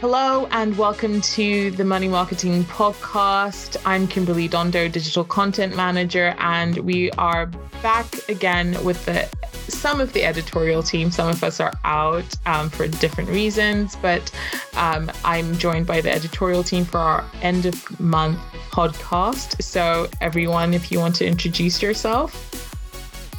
Hello 0.00 0.46
and 0.50 0.76
welcome 0.76 1.22
to 1.22 1.70
the 1.70 1.82
Money 1.82 2.06
Marketing 2.06 2.64
Podcast. 2.64 3.78
I'm 3.86 4.06
Kimberly 4.06 4.46
Dondo, 4.46 4.92
Digital 4.92 5.24
Content 5.24 5.74
Manager, 5.74 6.34
and 6.38 6.76
we 6.76 7.10
are 7.12 7.46
back 7.82 8.06
again 8.28 8.76
with 8.84 9.02
the 9.06 9.26
some 9.72 9.98
of 10.02 10.12
the 10.12 10.22
editorial 10.22 10.82
team. 10.82 11.10
Some 11.10 11.28
of 11.30 11.42
us 11.42 11.60
are 11.60 11.72
out 11.84 12.26
um, 12.44 12.68
for 12.68 12.86
different 12.86 13.30
reasons, 13.30 13.96
but 13.96 14.30
um, 14.74 15.10
I'm 15.24 15.56
joined 15.56 15.86
by 15.86 16.02
the 16.02 16.12
editorial 16.12 16.62
team 16.62 16.84
for 16.84 16.98
our 16.98 17.24
end 17.40 17.64
of 17.64 17.98
month 17.98 18.38
podcast. 18.70 19.62
So, 19.62 20.08
everyone, 20.20 20.74
if 20.74 20.92
you 20.92 20.98
want 20.98 21.14
to 21.16 21.26
introduce 21.26 21.80
yourself. 21.80 22.34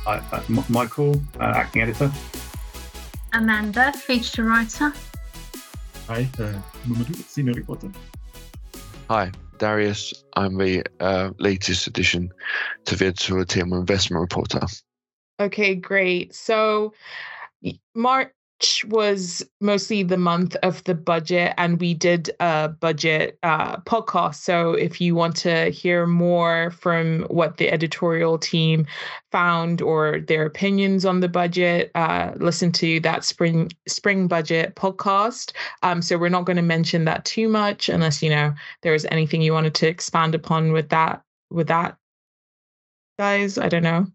Hi, 0.06 0.24
uh, 0.32 0.42
Michael, 0.70 1.22
uh, 1.40 1.54
acting 1.56 1.84
editor. 1.84 2.12
Amanda, 3.32 3.92
feature 3.94 4.44
writer. 4.44 4.92
Hi, 6.08 6.22
uh, 6.40 6.54
Mamadou, 6.88 7.16
senior 7.16 7.54
reporter. 7.54 7.92
Hi, 9.10 9.30
Darius. 9.58 10.24
I'm 10.38 10.58
the 10.58 10.84
uh, 11.02 11.32
latest 11.38 11.86
addition 11.88 12.32
to 12.86 12.96
the 12.96 13.08
editorial 13.08 13.46
team, 13.46 13.74
investment 13.74 14.22
reporter. 14.22 14.62
Okay, 15.40 15.76
great. 15.76 16.34
So, 16.34 16.94
Mark, 18.62 18.92
was 18.92 19.44
mostly 19.62 20.04
the 20.04 20.18
month 20.18 20.56
of 20.64 20.84
the 20.86 20.96
budget, 20.96 21.54
and 21.58 21.80
we 21.80 21.94
did 21.94 22.32
a 22.40 22.70
budget 22.70 23.38
uh, 23.44 23.78
podcast. 23.78 24.36
So, 24.36 24.74
if 24.74 25.00
you 25.02 25.16
want 25.16 25.36
to 25.38 25.70
hear 25.70 26.08
more 26.08 26.72
from 26.72 27.24
what 27.24 27.58
the 27.58 27.70
editorial 27.72 28.38
team 28.38 28.86
found 29.32 29.82
or 29.82 30.20
their 30.22 30.46
opinions 30.46 31.06
on 31.06 31.20
the 31.20 31.30
budget, 31.30 31.92
uh, 31.96 32.32
listen 32.38 32.72
to 32.74 33.00
that 33.02 33.24
spring 33.24 33.72
spring 33.88 34.28
budget 34.28 34.76
podcast. 34.76 35.54
Um, 35.84 36.02
so, 36.02 36.18
we're 36.18 36.30
not 36.30 36.46
going 36.46 36.58
to 36.58 36.64
mention 36.64 37.06
that 37.06 37.26
too 37.26 37.50
much, 37.50 37.90
unless 37.90 38.22
you 38.24 38.30
know 38.30 38.54
there 38.82 38.94
is 38.96 39.06
anything 39.12 39.42
you 39.42 39.54
wanted 39.54 39.76
to 39.76 39.88
expand 39.88 40.36
upon 40.36 40.72
with 40.72 40.90
that. 40.90 41.22
With 41.50 41.68
that, 41.68 41.98
guys, 43.20 43.58
I 43.58 43.70
don't 43.70 43.84
know. 43.84 44.08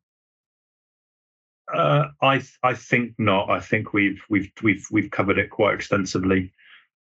Uh, 1.72 2.08
I 2.20 2.42
I 2.62 2.74
think 2.74 3.14
not. 3.18 3.50
I 3.50 3.60
think 3.60 3.92
we've 3.92 4.22
we've 4.28 4.50
we've 4.62 4.86
we've 4.90 5.10
covered 5.10 5.38
it 5.38 5.50
quite 5.50 5.74
extensively, 5.74 6.52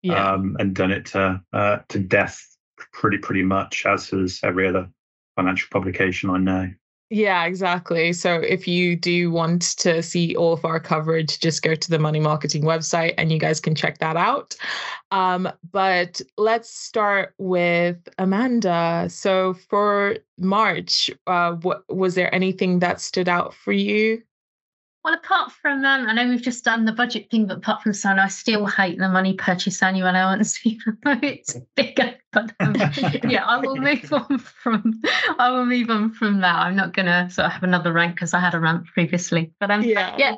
yeah. 0.01 0.33
um, 0.33 0.55
and 0.59 0.73
done 0.73 0.91
it 0.91 1.07
to 1.07 1.41
uh, 1.53 1.79
to 1.89 1.99
death 1.99 2.45
pretty 2.93 3.17
pretty 3.17 3.43
much, 3.43 3.85
as 3.85 4.09
has 4.09 4.39
every 4.43 4.67
other 4.67 4.89
financial 5.35 5.67
publication 5.71 6.29
I 6.29 6.37
know. 6.37 6.71
Yeah, 7.13 7.43
exactly. 7.43 8.13
So 8.13 8.35
if 8.35 8.69
you 8.69 8.95
do 8.95 9.31
want 9.31 9.77
to 9.79 10.01
see 10.01 10.33
all 10.33 10.53
of 10.53 10.63
our 10.63 10.79
coverage, 10.79 11.41
just 11.41 11.61
go 11.61 11.75
to 11.75 11.89
the 11.89 11.99
Money 11.99 12.21
Marketing 12.21 12.63
website 12.63 13.15
and 13.17 13.29
you 13.33 13.37
guys 13.37 13.59
can 13.59 13.75
check 13.75 13.97
that 13.97 14.15
out. 14.15 14.55
Um, 15.11 15.51
but 15.73 16.21
let's 16.37 16.73
start 16.73 17.33
with 17.37 17.97
Amanda. 18.17 19.07
So 19.09 19.55
for 19.55 20.19
March, 20.37 21.11
uh, 21.27 21.55
what 21.55 21.83
was 21.93 22.15
there 22.15 22.33
anything 22.33 22.79
that 22.79 23.01
stood 23.01 23.27
out 23.27 23.53
for 23.53 23.73
you? 23.73 24.23
Well, 25.03 25.15
apart 25.15 25.51
from 25.51 25.83
um, 25.83 26.07
I 26.07 26.13
know 26.13 26.29
we've 26.29 26.41
just 26.41 26.63
done 26.63 26.85
the 26.85 26.91
budget 26.91 27.31
thing, 27.31 27.47
but 27.47 27.57
apart 27.57 27.81
from 27.81 27.93
that, 27.93 28.19
I 28.19 28.27
still 28.27 28.67
hate 28.67 28.99
the 28.99 29.09
money 29.09 29.33
purchase 29.33 29.81
annual 29.81 30.09
allowance, 30.09 30.59
even 30.65 30.97
though 31.03 31.19
it's 31.23 31.57
bigger. 31.75 32.15
But 32.31 32.53
um, 32.59 32.75
yeah, 33.27 33.45
I 33.45 33.57
will 33.57 33.75
move 33.75 34.13
on 34.13 34.37
from 34.37 35.01
I 35.39 35.49
will 35.49 35.65
move 35.65 35.89
on 35.89 36.11
from 36.11 36.41
that. 36.41 36.55
I'm 36.55 36.75
not 36.75 36.93
gonna 36.93 37.29
sort 37.31 37.47
of 37.47 37.51
have 37.51 37.63
another 37.63 37.91
rant 37.91 38.15
because 38.15 38.33
I 38.33 38.39
had 38.39 38.53
a 38.53 38.59
rant 38.59 38.85
previously. 38.85 39.51
But 39.59 39.71
um, 39.71 39.81
yeah, 39.81 40.15
yeah 40.17 40.35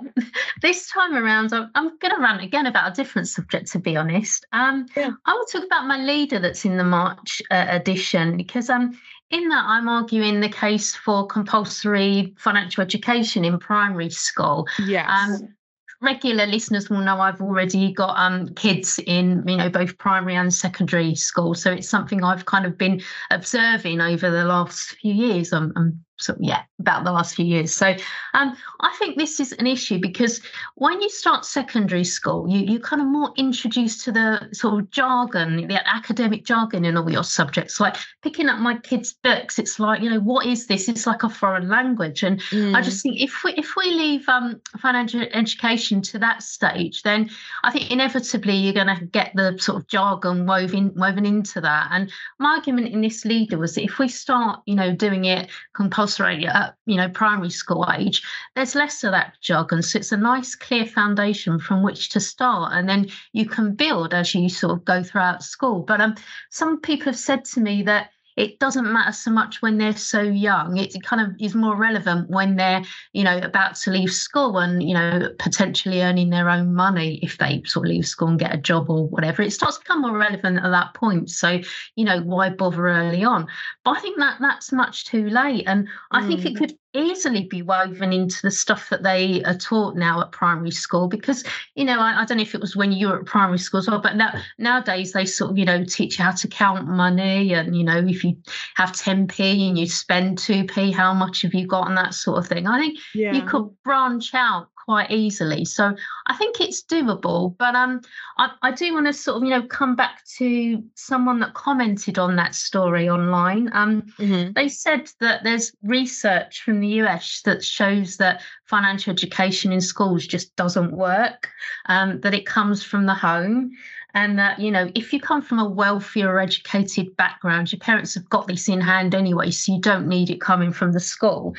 this 0.61 0.89
time 0.89 1.16
around, 1.16 1.52
I'm, 1.53 1.69
I'm 1.75 1.97
gonna 1.97 2.19
rant 2.19 2.41
again 2.41 2.66
about 2.66 2.91
a 2.91 2.95
different 2.95 3.28
subject. 3.28 3.72
To 3.73 3.80
be 3.80 3.97
honest, 3.97 4.45
um, 4.53 4.86
yeah. 4.95 5.11
I 5.25 5.34
will 5.34 5.45
talk 5.45 5.66
about 5.66 5.88
my 5.88 5.97
leader 5.97 6.39
that's 6.39 6.64
in 6.64 6.78
the 6.78 6.84
March 6.86 7.41
uh, 7.52 7.66
edition 7.68 8.38
because 8.38 8.69
um 8.69 8.97
in 9.34 9.50
that, 9.50 9.66
I'm 9.66 9.90
arguing 9.90 10.40
the 10.40 10.50
case 10.50 10.96
for 10.96 11.26
compulsory 11.26 12.36
financial 12.38 12.84
education 12.84 13.44
in 13.44 13.58
primary 13.58 14.12
school. 14.12 14.68
Yes. 14.86 15.10
Um, 15.10 15.56
regular 16.02 16.46
listeners 16.46 16.90
will 16.90 17.00
know 17.00 17.20
I've 17.20 17.42
already 17.42 17.94
got 17.94 18.16
um, 18.18 18.50
kids 18.50 19.00
in 19.08 19.44
you 19.48 19.58
know 19.58 19.70
both 19.70 19.98
primary 19.98 20.36
and 20.36 20.54
secondary 20.54 21.16
school, 21.16 21.56
so 21.56 21.72
it's 21.72 21.90
something 21.90 22.24
I've 22.24 22.46
kind 22.46 22.66
of 22.66 22.78
been 22.78 23.02
observing 23.32 24.02
over 24.02 24.30
the 24.30 24.46
last 24.46 24.92
few 25.02 25.14
years. 25.14 25.52
I'm, 25.52 25.74
I'm 25.76 26.06
so 26.23 26.35
yeah, 26.39 26.63
about 26.79 27.03
the 27.03 27.11
last 27.11 27.35
few 27.35 27.45
years. 27.45 27.73
So 27.73 27.95
um, 28.34 28.56
I 28.81 28.95
think 28.97 29.17
this 29.17 29.39
is 29.39 29.51
an 29.53 29.67
issue 29.67 30.00
because 30.00 30.41
when 30.75 31.01
you 31.01 31.09
start 31.09 31.45
secondary 31.45 32.03
school, 32.03 32.50
you 32.50 32.59
you 32.59 32.79
kind 32.79 33.01
of 33.01 33.07
more 33.07 33.31
introduced 33.35 34.03
to 34.06 34.11
the 34.11 34.50
sort 34.53 34.79
of 34.79 34.89
jargon, 34.89 35.67
the 35.67 35.88
academic 35.88 36.45
jargon 36.45 36.85
in 36.85 36.97
all 36.97 37.09
your 37.09 37.23
subjects. 37.23 37.79
Like 37.79 37.97
picking 38.22 38.50
up 38.50 38.59
my 38.59 38.78
kids' 38.78 39.13
books, 39.13 39.59
it's 39.59 39.79
like 39.79 40.01
you 40.01 40.09
know 40.09 40.19
what 40.19 40.45
is 40.45 40.67
this? 40.67 40.88
It's 40.88 41.06
like 41.06 41.23
a 41.23 41.29
foreign 41.29 41.69
language, 41.69 42.23
and 42.23 42.40
mm. 42.40 42.75
I 42.75 42.81
just 42.81 43.03
think 43.03 43.19
if 43.19 43.44
we 43.44 43.53
if 43.53 43.75
we 43.75 43.91
leave 43.91 44.28
um, 44.29 44.61
financial 44.79 45.22
education 45.34 46.01
to 46.03 46.19
that 46.19 46.41
stage, 46.41 47.03
then 47.03 47.29
I 47.63 47.72
think 47.72 47.91
inevitably 47.91 48.55
you're 48.55 48.73
going 48.73 48.95
to 48.95 49.05
get 49.05 49.31
the 49.35 49.57
sort 49.59 49.81
of 49.81 49.88
jargon 49.88 50.45
woven 50.45 50.94
woven 50.95 51.25
into 51.25 51.61
that. 51.61 51.90
And 51.91 52.11
my 52.40 52.55
argument 52.55 52.94
in 52.94 53.01
this 53.01 53.25
leader 53.25 53.57
was 53.57 53.75
that 53.75 53.84
if 53.84 54.00
we 54.00 54.07
start, 54.07 54.61
you 54.66 54.75
know, 54.75 54.95
doing 54.95 55.25
it 55.25 55.50
compulsory 55.75 56.12
Australia 56.13 56.51
at 56.53 56.75
you 56.85 56.96
know 56.96 57.09
primary 57.09 57.50
school 57.50 57.85
age, 57.91 58.22
there's 58.56 58.75
less 58.75 59.03
of 59.03 59.12
that 59.12 59.34
jargon. 59.41 59.81
So 59.81 59.97
it's 59.97 60.12
a 60.12 60.18
nice 60.18 60.53
clear 60.53 60.85
foundation 60.85 61.59
from 61.59 61.81
which 61.81 62.09
to 62.09 62.19
start, 62.19 62.74
and 62.74 62.88
then 62.88 63.07
you 63.31 63.47
can 63.47 63.74
build 63.74 64.13
as 64.13 64.35
you 64.35 64.47
sort 64.47 64.73
of 64.73 64.85
go 64.85 65.02
throughout 65.02 65.44
school. 65.44 65.81
But 65.81 66.02
um, 66.02 66.16
some 66.52 66.79
people 66.79 67.06
have 67.06 67.18
said 67.18 67.46
to 67.46 67.59
me 67.59 67.84
that 67.84 68.12
it 68.36 68.60
doesn't 68.60 68.92
matter 68.92 69.12
so 69.12 69.32
much 69.32 69.62
when 69.62 69.78
they're 69.78 69.96
so 69.96 70.22
young. 70.22 70.78
It 70.78 70.96
kind 71.04 71.22
of 71.22 71.36
is 71.40 71.56
more 71.56 71.76
relevant 71.76 72.30
when 72.30 72.56
they're, 72.56 72.84
you 73.12 73.24
know, 73.24 73.38
about 73.38 73.76
to 73.76 73.92
leave 73.92 74.12
school 74.12 74.58
and, 74.58 74.82
you 74.82 74.94
know, 74.94 75.30
potentially 75.40 76.02
earning 76.02 76.30
their 76.30 76.50
own 76.50 76.74
money 76.74 77.20
if 77.22 77.38
they 77.38 77.62
sort 77.66 77.86
of 77.86 77.92
leave 77.92 78.08
school 78.08 78.30
and 78.30 78.40
get 78.40 78.54
a 78.54 78.58
job 78.58 78.90
or 78.90 79.08
whatever. 79.08 79.42
It 79.42 79.52
starts 79.52 79.78
to 79.78 79.84
become 79.84 80.02
more 80.02 80.18
relevant 80.18 80.58
at 80.58 80.70
that 80.70 80.94
point. 80.94 81.30
So, 81.30 81.60
you 81.96 82.06
know, 82.06 82.22
why 82.22 82.50
bother 82.50 82.88
early 82.88 83.24
on? 83.24 83.48
But 83.84 83.98
I 83.98 84.02
think 84.02 84.18
that 84.20 84.38
that's 84.40 84.72
much 84.72 85.06
too 85.06 85.30
late. 85.30 85.66
And 85.68 85.88
I 86.12 86.22
mm. 86.22 86.28
think 86.28 86.46
it 86.46 86.54
mm. 86.54 86.58
could 86.58 86.78
easily 86.94 87.46
be 87.46 87.62
woven 87.62 88.14
into 88.14 88.42
the 88.44 88.52
stuff 88.52 88.90
that 88.90 89.04
they 89.04 89.44
are 89.44 89.58
taught 89.58 89.96
now 89.96 90.22
at 90.22 90.31
primary 90.31 90.72
school 90.72 91.08
because 91.08 91.44
you 91.76 91.84
know 91.84 92.00
I, 92.00 92.22
I, 92.22 92.26
don't 92.26 92.38
know 92.38 92.44
if 92.44 92.54
it 92.54 92.62
was 92.62 92.76
when 92.76 92.92
you 92.92 93.09
were 93.09 93.20
at 93.20 93.26
primary 93.26 93.58
school 93.58 93.80
as 93.80 93.88
well 93.88 94.00
but 94.00 94.16
now 94.16 94.31
nowadays 94.58 95.14
they 95.14 95.26
sort 95.26 95.52
of 95.52 95.58
you 95.58 95.66
know 95.66 95.84
teach 95.84 96.20
you 96.20 96.26
how 96.26 96.32
to 96.32 96.48
count 96.48 96.88
money 96.88 97.53
and 97.53 97.76
you 97.76 97.84
know 97.84 97.98
if 97.98 98.24
you 98.24 98.38
have 98.76 98.92
10p 98.92 99.68
and 99.70 99.78
you 99.78 99.88
spend 99.88 100.38
2p 100.38 100.94
how 100.94 101.14
much 101.14 101.42
have 101.42 101.53
you 101.53 101.66
got 101.66 101.88
and 101.88 101.98
that 101.98 102.14
sort 102.14 102.38
of 102.38 102.48
thing 102.48 102.68
i 102.68 102.80
think 102.80 103.00
yeah. 103.16 103.34
you 103.34 103.42
could 103.42 103.70
branch 103.84 104.34
out 104.34 104.70
quite 104.86 105.12
easily. 105.12 105.66
So 105.66 105.96
I 106.28 106.36
think 106.36 106.60
it's 106.60 106.84
doable. 106.84 107.56
But 107.58 107.76
um, 107.76 108.02
I, 108.38 108.52
I 108.62 108.72
do 108.72 108.94
want 108.94 109.08
to 109.08 109.14
sort 109.14 109.38
of, 109.38 109.44
you 109.44 109.50
know, 109.50 109.64
come 109.64 109.96
back 109.96 110.24
to 110.38 110.84
someone 110.96 111.40
that 111.40 111.54
commented 111.54 112.18
on 112.20 112.36
that 112.36 112.56
story 112.56 113.10
online. 113.10 113.70
Um, 113.74 114.04
mm-hmm. 114.20 114.54
They 114.54 114.68
said 114.68 115.10
that 115.20 115.44
there's 115.44 115.74
research 115.84 116.62
from 116.64 116.80
the 116.80 116.88
US 117.04 117.42
that 117.46 117.64
shows 117.64 118.18
that 118.18 118.42
financial 118.66 119.12
education 119.12 119.72
in 119.72 119.82
schools 119.82 120.26
just 120.26 120.56
doesn't 120.56 120.92
work, 120.92 121.50
um, 121.88 122.20
that 122.22 122.34
it 122.34 122.46
comes 122.46 122.84
from 122.84 123.06
the 123.06 123.14
home 123.14 123.72
and 124.13 124.38
that 124.38 124.59
you 124.59 124.72
know 124.72 124.90
if 124.96 125.12
you 125.12 125.19
come 125.19 125.41
from 125.41 125.59
a 125.59 125.68
wealthy 125.68 126.24
or 126.24 126.40
educated 126.40 127.16
background 127.18 127.72
your 127.72 127.79
parents 127.79 128.13
have 128.13 128.29
got 128.29 128.47
this 128.47 128.69
in 128.69 128.81
hand 128.81 129.16
anyway 129.16 129.50
so 129.50 129.74
you 129.74 129.81
don't 129.81 130.07
need 130.07 130.29
it 130.29 130.41
coming 130.41 130.72
from 130.72 130.91
the 130.91 131.00
school. 131.00 131.56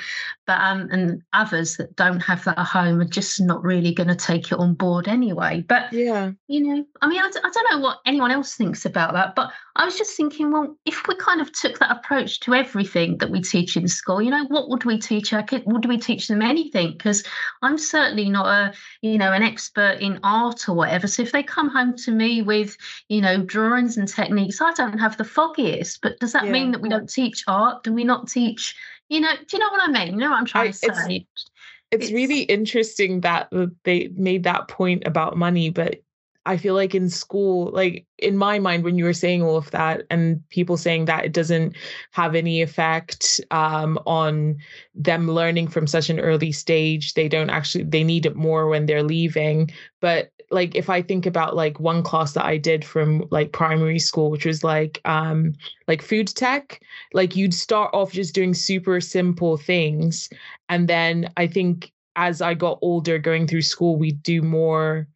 But 0.47 0.60
um 0.60 0.88
and 0.91 1.22
others 1.32 1.76
that 1.76 1.97
don't 1.97 2.20
have 2.20 2.44
that 2.44 2.59
at 2.59 2.66
home 2.66 3.00
are 3.00 3.06
just 3.06 3.41
not 3.41 3.62
really 3.62 3.93
going 3.93 4.08
to 4.08 4.14
take 4.14 4.52
it 4.52 4.58
on 4.58 4.75
board 4.75 5.08
anyway. 5.08 5.64
But 5.67 5.93
yeah. 5.93 6.32
you 6.46 6.62
know 6.62 6.84
i 7.02 7.08
mean 7.08 7.20
I, 7.20 7.26
I 7.26 7.50
don't 7.50 7.73
know 7.73 7.79
what 7.79 7.99
anyone 8.06 8.31
else 8.31 8.55
thinks 8.55 8.84
about 8.84 9.12
that 9.14 9.34
but 9.34 9.50
i 9.76 9.84
was 9.84 9.96
just 9.96 10.17
thinking 10.17 10.52
well 10.52 10.76
if 10.84 11.06
we 11.08 11.14
kind 11.17 11.40
of 11.40 11.52
took 11.52 11.79
that 11.79 11.90
approach 11.90 12.40
to 12.40 12.55
everything 12.55 13.19
that 13.19 13.31
we 13.31 13.40
teach 13.40 13.76
in 13.76 13.88
school 13.88 14.20
you 14.20 14.31
know 14.31 14.44
what 14.46 14.69
would 14.69 14.84
we 14.84 14.99
teach 14.99 15.32
our 15.32 15.43
kids 15.43 15.64
would 15.67 15.87
we 15.87 15.99
teach 15.99 16.29
them 16.29 16.43
anything? 16.43 16.93
Because 16.93 17.25
i'm 17.62 17.79
certainly 17.79 18.29
not 18.29 18.46
a 18.46 18.73
you 19.02 19.19
know 19.19 19.32
an 19.32 19.43
expert 19.43 19.99
in 20.00 20.20
art 20.23 20.69
or 20.69 20.75
whatever 20.75 21.06
so 21.06 21.23
if 21.23 21.32
they 21.32 21.43
come 21.43 21.69
home 21.69 21.96
to 21.96 22.11
me 22.11 22.43
with 22.44 22.76
you 23.08 23.20
know 23.20 23.43
drawings 23.43 23.96
and 23.96 24.08
techniques 24.08 24.61
i 24.61 24.73
don't 24.75 24.99
have 24.99 25.17
the 25.17 25.25
foggiest 25.25 26.00
but 26.02 26.19
does 26.20 26.32
that 26.32 26.44
yeah. 26.46 26.52
mean 26.52 26.70
that 26.73 26.81
we 26.81 26.88
don't 26.88 27.08
teach 27.08 27.44
art 27.46 27.82
do 27.82 27.93
we 27.93 28.05
not 28.05 28.29
teach 28.29 28.76
you 29.08 29.20
know 29.20 29.32
do 29.49 29.56
you 29.56 29.58
know 29.58 29.70
what 29.70 29.82
i 29.82 29.91
mean 29.91 30.14
you 30.14 30.20
know 30.20 30.31
what 30.31 30.38
i'm 30.38 30.46
trying 30.46 30.69
I, 30.69 30.70
to 30.70 30.76
say 30.76 30.87
it's, 30.88 31.08
it's, 31.08 31.50
it's 31.91 32.12
really 32.12 32.43
interesting 32.43 33.20
that 33.20 33.52
they 33.85 34.08
made 34.14 34.44
that 34.44 34.69
point 34.69 35.05
about 35.06 35.37
money 35.37 35.70
but 35.70 36.00
I 36.46 36.56
feel 36.58 36.75
like 36.75 36.94
in 36.94 37.08
school, 37.08 37.70
like 37.73 38.06
in 38.19 38.37
my 38.37 38.58
mind, 38.58 38.85
when 38.85 38.99
you 38.99 39.05
were 39.05 39.14
saying 39.14 39.43
all 39.43 39.56
of 39.56 39.70
that, 39.70 40.02
and 40.11 40.46
people 40.50 40.76
saying 40.76 41.06
that 41.06 41.25
it 41.25 41.32
doesn't 41.32 41.75
have 42.11 42.35
any 42.35 42.61
effect 42.61 43.41
um, 43.50 43.99
on 44.06 44.58
them 44.94 45.31
learning 45.31 45.69
from 45.69 45.87
such 45.87 46.11
an 46.11 46.20
early 46.20 46.52
stage, 46.52 47.14
they 47.14 47.29
don't 47.29 47.50
actually, 47.50 47.85
they 47.85 48.05
need 48.05 48.26
it 48.26 48.37
more 48.37 48.69
when 48.69 48.85
they're 48.85 49.02
leaving. 49.02 49.70
But 50.00 50.32
like 50.55 50.75
if 50.75 50.89
I 50.89 51.03
think 51.03 51.27
about 51.27 51.56
like 51.56 51.81
one 51.81 52.03
class 52.03 52.33
that 52.33 52.45
I 52.45 52.56
did 52.56 52.85
from 52.85 53.27
like 53.31 53.53
primary 53.53 53.99
school, 53.99 54.31
which 54.31 54.47
was 54.47 54.65
like 54.65 55.01
um 55.05 55.53
like 55.89 56.01
food 56.01 56.29
tech, 56.29 56.81
like 57.12 57.37
you'd 57.37 57.53
start 57.53 57.91
off 57.93 58.12
just 58.12 58.35
doing 58.35 58.55
super 58.55 59.01
simple 59.01 59.56
things. 59.56 60.31
And 60.69 60.89
then 60.89 61.29
I 61.37 61.49
think 61.49 61.93
as 62.17 62.41
I 62.41 62.55
got 62.55 62.79
older 62.81 63.19
going 63.19 63.47
through 63.47 63.62
school, 63.62 63.97
we 63.97 64.12
do 64.12 64.41
more 64.41 65.09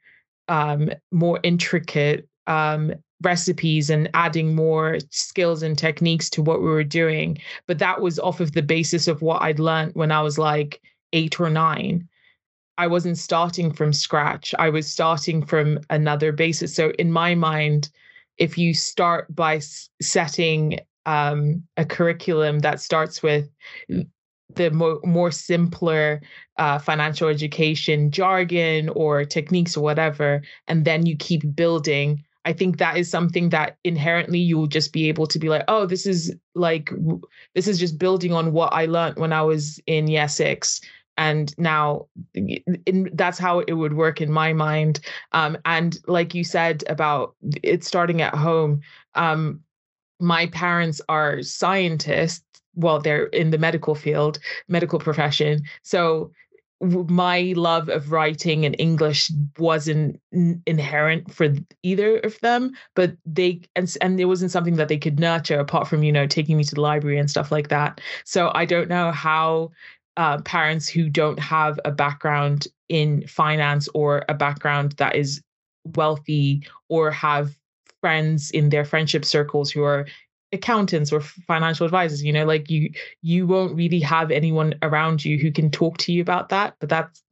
um 0.49 0.91
more 1.13 1.39
intricate 1.43 2.29
um 2.47 2.93
recipes 3.23 3.91
and 3.91 4.09
adding 4.15 4.55
more 4.55 4.99
skills 5.11 5.63
and 5.63 5.77
techniques 5.79 6.31
to 6.31 6.43
what 6.43 6.61
we 6.61 6.69
were 6.69 6.85
doing. 6.85 7.39
But 7.67 7.79
that 7.79 8.01
was 8.01 8.19
off 8.19 8.41
of 8.41 8.53
the 8.53 8.63
basis 8.63 9.09
of 9.09 9.23
what 9.23 9.43
I'd 9.43 9.59
learned 9.61 9.95
when 9.95 10.13
I 10.13 10.21
was 10.21 10.39
like 10.39 10.81
eight 11.13 11.41
or 11.41 11.51
nine. 11.51 12.09
I 12.79 12.87
wasn't 12.87 13.19
starting 13.19 13.73
from 13.73 13.93
scratch. 13.93 14.55
I 14.59 14.71
was 14.71 14.91
starting 14.91 15.45
from 15.45 15.81
another 15.91 16.31
basis. 16.31 16.75
So 16.75 16.93
in 16.93 17.11
my 17.11 17.35
mind, 17.35 17.91
if 18.39 18.57
you 18.57 18.73
start 18.73 19.35
by 19.35 19.61
setting 20.01 20.79
um, 21.05 21.65
a 21.77 21.85
curriculum 21.85 22.61
that 22.61 22.81
starts 22.81 23.21
with 23.21 23.51
the 24.55 24.71
more, 24.71 25.01
more 25.05 25.33
simpler 25.33 26.23
uh, 26.57 26.79
financial 26.79 27.29
education 27.29 28.13
jargon 28.13 28.89
or 28.91 29.25
techniques 29.25 29.77
or 29.77 29.83
whatever, 29.83 30.41
and 30.69 30.85
then 30.85 31.05
you 31.05 31.17
keep 31.17 31.57
building, 31.57 32.23
I 32.45 32.53
think 32.53 32.79
that 32.79 32.97
is 32.97 33.11
something 33.11 33.49
that 33.49 33.77
inherently 33.83 34.39
you'll 34.39 34.69
just 34.69 34.93
be 34.93 35.09
able 35.09 35.27
to 35.27 35.39
be 35.41 35.49
like, 35.49 35.65
oh, 35.67 35.85
this 35.85 36.07
is 36.07 36.33
like, 36.55 36.91
this 37.57 37.67
is 37.67 37.81
just 37.81 37.99
building 37.99 38.33
on 38.33 38.53
what 38.53 38.73
I 38.73 38.87
learned 38.87 39.17
when 39.17 39.33
I 39.33 39.43
was 39.43 39.81
in 39.87 40.07
year 40.07 40.29
six 40.29 40.81
and 41.19 41.53
now 41.59 42.07
in, 42.35 43.11
that's 43.13 43.39
how 43.39 43.59
it 43.61 43.75
would 43.75 43.95
work 43.95 44.23
in 44.23 44.33
my 44.33 44.53
mind 44.53 45.01
um, 45.33 45.59
and 45.67 45.99
like 46.07 46.35
you 46.35 46.45
said 46.45 46.83
about 46.89 47.35
it 47.63 47.85
starting 47.85 48.23
at 48.23 48.35
home 48.35 48.81
um, 49.15 49.61
my 50.21 50.47
parents 50.47 51.01
are 51.09 51.43
scientists 51.43 52.43
well 52.75 53.01
they're 53.01 53.27
in 53.27 53.51
the 53.51 53.59
medical 53.59 53.95
field 53.95 54.39
medical 54.69 54.99
profession 54.99 55.63
so 55.83 56.31
my 56.81 57.53
love 57.57 57.89
of 57.89 58.13
writing 58.13 58.65
and 58.65 58.77
english 58.79 59.33
wasn't 59.59 60.21
inherent 60.65 61.35
for 61.35 61.53
either 61.83 62.19
of 62.19 62.39
them 62.41 62.71
but 62.95 63.17
they 63.27 63.61
and 63.75 63.97
and 64.01 64.21
it 64.21 64.27
wasn't 64.27 64.51
something 64.51 64.77
that 64.77 64.87
they 64.87 64.97
could 64.99 65.19
nurture 65.19 65.59
apart 65.59 65.89
from 65.89 66.05
you 66.05 66.13
know 66.13 66.27
taking 66.27 66.57
me 66.57 66.63
to 66.63 66.77
the 66.77 66.81
library 66.81 67.19
and 67.19 67.31
stuff 67.31 67.51
like 67.51 67.69
that 67.69 68.01
so 68.25 68.53
i 68.55 68.65
don't 68.65 68.89
know 68.89 69.11
how 69.11 69.71
uh, 70.19 70.43
parents 70.43 70.89
who 70.89 71.09
don't 71.09 71.39
have 71.39 71.79
a 71.85 71.93
background 71.93 72.67
in 72.89 73.25
finance 73.27 73.89
or 73.95 74.25
a 74.29 74.35
background 74.35 74.93
that 74.99 75.15
is 75.15 75.41
wealthy 75.95 76.67
or 76.89 77.11
have 77.13 77.57
friends 78.01 78.51
in 78.51 78.69
their 78.69 78.85
friendship 78.85 79.25
circles 79.25 79.71
who 79.71 79.85
are 79.85 80.07
accountants 80.53 81.13
or 81.13 81.21
financial 81.21 81.85
advisors 81.85 82.25
you 82.25 82.33
know 82.33 82.45
like 82.45 82.71
you 82.71 82.91
you 83.21 83.47
won't 83.47 83.77
really 83.77 84.01
have 84.01 84.31
anyone 84.31 84.75
around 84.83 85.23
you 85.25 85.39
who 85.39 85.53
can 85.53 85.71
talk 85.71 85.99
to 85.99 86.11
you 86.11 86.23
about 86.23 86.49
that 86.49 86.75
but 86.81 86.89
that's 86.89 87.23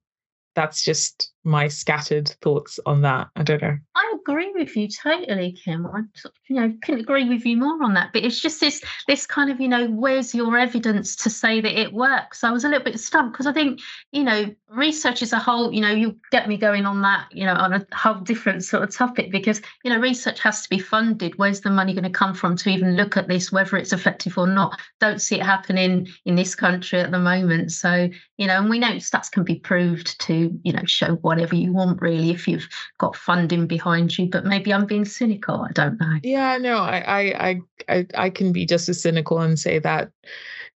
that's 0.55 0.85
just 0.85 1.33
my 1.47 1.69
scattered 1.69 2.29
thoughts 2.43 2.81
on 2.87 3.03
that. 3.03 3.29
I 3.37 3.45
don't 3.45 3.63
know. 3.63 3.79
I 3.95 4.15
agree 4.21 4.53
with 4.53 4.77
you 4.77 4.89
totally, 4.89 5.53
Kim. 5.53 5.87
I 5.87 6.01
you 6.49 6.57
know 6.57 6.75
couldn't 6.83 7.01
agree 7.01 7.29
with 7.29 7.47
you 7.47 7.57
more 7.57 7.83
on 7.83 7.95
that. 7.95 8.13
But 8.13 8.25
it's 8.25 8.41
just 8.41 8.61
this 8.61 8.83
this 9.07 9.27
kind 9.27 9.51
of 9.51 9.61
you 9.61 9.69
know 9.69 9.87
where's 9.87 10.35
your 10.35 10.59
evidence 10.59 11.15
to 11.17 11.31
say 11.31 11.61
that 11.61 11.81
it 11.81 11.93
works? 11.93 12.43
I 12.43 12.51
was 12.51 12.65
a 12.65 12.69
little 12.69 12.85
bit 12.85 12.99
stumped 12.99 13.33
because 13.33 13.47
I 13.47 13.53
think 13.53 13.81
you 14.11 14.25
know 14.25 14.53
research 14.69 15.23
is 15.23 15.33
a 15.33 15.39
whole 15.39 15.73
you 15.73 15.81
know 15.81 15.93
you 15.93 16.19
get 16.33 16.49
me 16.49 16.57
going 16.57 16.85
on 16.85 17.03
that 17.03 17.29
you 17.31 17.47
know 17.47 17.55
on 17.55 17.73
a 17.73 17.87
whole 17.95 18.21
different 18.21 18.65
sort 18.65 18.83
of 18.83 18.95
topic 18.95 19.31
because 19.31 19.63
you 19.85 19.91
know 19.91 19.99
research 19.99 20.41
has 20.41 20.63
to 20.63 20.69
be 20.69 20.81
funded. 20.81 21.39
Where's 21.39 21.61
the 21.61 21.71
money 21.71 21.95
going 21.95 22.05
to 22.05 22.11
come 22.11 22.35
from 22.35 22.57
to 22.57 22.71
even 22.71 22.97
look 22.97 23.17
at 23.17 23.29
this 23.29 23.53
whether 23.53 23.77
it's 23.77 23.93
effective 23.93 24.37
or 24.37 24.49
not? 24.49 24.79
Don't 25.01 25.23
see 25.23 25.37
it 25.37 25.47
happening 25.47 26.09
in 26.25 26.35
this 26.35 26.57
country 26.57 26.99
at 26.99 27.13
the 27.13 27.21
moment. 27.21 27.71
So 27.71 28.09
you 28.37 28.47
know 28.49 28.59
and 28.59 28.69
we 28.69 28.81
know 28.81 28.97
stats 28.97 29.31
can 29.31 29.45
be 29.45 29.61
proved 29.61 30.21
to 30.23 30.59
you 30.65 30.73
know 30.73 30.85
show 30.85 31.15
what 31.17 31.36
whatever 31.37 31.55
you 31.55 31.73
want, 31.73 32.01
really, 32.01 32.31
if 32.31 32.49
you've 32.49 32.69
got 32.99 33.15
funding 33.15 33.67
behind 33.67 34.17
you. 34.17 34.27
But 34.27 34.47
maybe 34.47 34.73
I'm 34.73 34.87
being 34.87 35.05
cynical. 35.05 35.61
I 35.61 35.73
don't 35.73 36.01
know. 36.01 36.19
Yeah, 36.23 36.57
no, 36.57 36.79
I, 36.79 37.31
I, 37.49 37.61
I, 37.89 38.07
I 38.15 38.31
can 38.31 38.53
be 38.53 38.65
just 38.65 38.89
as 38.89 39.03
cynical 39.03 39.41
and 39.41 39.59
say 39.59 39.79
that 39.81 40.11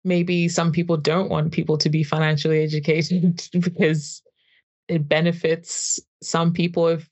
maybe 0.04 0.48
some 0.48 0.70
people 0.70 0.98
don't 0.98 1.30
want 1.30 1.52
people 1.52 1.78
to 1.78 1.88
be 1.88 2.04
financially 2.04 2.62
educated 2.62 3.42
because 3.52 4.22
it 4.88 5.08
benefits 5.08 5.98
some 6.22 6.52
people 6.52 6.88
if 6.88 7.08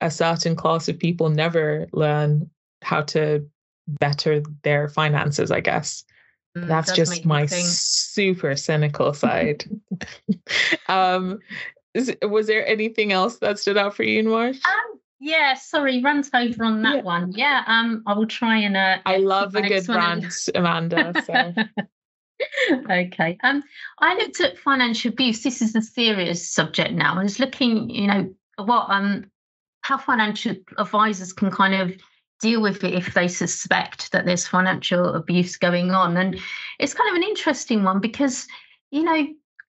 a 0.00 0.10
certain 0.10 0.56
class 0.56 0.88
of 0.88 0.98
people 0.98 1.28
never 1.28 1.86
learn 1.92 2.50
how 2.82 3.02
to 3.02 3.46
better 3.86 4.42
their 4.64 4.88
finances, 4.88 5.50
I 5.52 5.60
guess. 5.60 6.04
Mm, 6.56 6.66
That's 6.66 6.92
just 6.92 7.24
my 7.24 7.46
super 7.46 8.56
cynical 8.56 9.12
side. 9.12 9.64
um, 10.88 11.38
is, 11.96 12.14
was 12.22 12.46
there 12.46 12.66
anything 12.66 13.12
else 13.12 13.38
that 13.38 13.58
stood 13.58 13.76
out 13.76 13.94
for 13.94 14.02
you, 14.02 14.20
in 14.20 14.28
March? 14.28 14.56
Um, 14.64 15.00
yeah, 15.18 15.54
sorry, 15.54 16.02
runs 16.02 16.30
over 16.34 16.64
on 16.64 16.82
that 16.82 16.96
yeah. 16.96 17.02
one. 17.02 17.32
Yeah, 17.32 17.64
um, 17.66 18.02
I 18.06 18.14
will 18.14 18.26
try 18.26 18.58
and. 18.58 18.76
Uh, 18.76 18.98
I 19.06 19.16
love 19.16 19.54
a 19.54 19.62
good 19.62 19.88
rant, 19.88 20.48
Amanda. 20.54 21.14
So. 21.24 21.54
okay. 22.90 23.38
Um, 23.42 23.62
I 23.98 24.14
looked 24.16 24.40
at 24.40 24.58
financial 24.58 25.12
abuse. 25.12 25.42
This 25.42 25.62
is 25.62 25.74
a 25.74 25.80
serious 25.80 26.52
subject 26.52 26.92
now. 26.92 27.18
I 27.18 27.22
was 27.22 27.40
looking, 27.40 27.88
you 27.88 28.06
know, 28.06 28.34
what 28.58 28.86
um, 28.90 29.30
how 29.80 29.96
financial 29.96 30.54
advisors 30.78 31.32
can 31.32 31.50
kind 31.50 31.74
of 31.74 31.96
deal 32.40 32.60
with 32.60 32.84
it 32.84 32.92
if 32.92 33.14
they 33.14 33.28
suspect 33.28 34.12
that 34.12 34.26
there's 34.26 34.46
financial 34.46 35.14
abuse 35.14 35.56
going 35.56 35.92
on, 35.92 36.16
and 36.16 36.38
it's 36.78 36.94
kind 36.94 37.08
of 37.10 37.16
an 37.16 37.22
interesting 37.22 37.84
one 37.84 38.00
because 38.00 38.46
you 38.90 39.02
know 39.02 39.26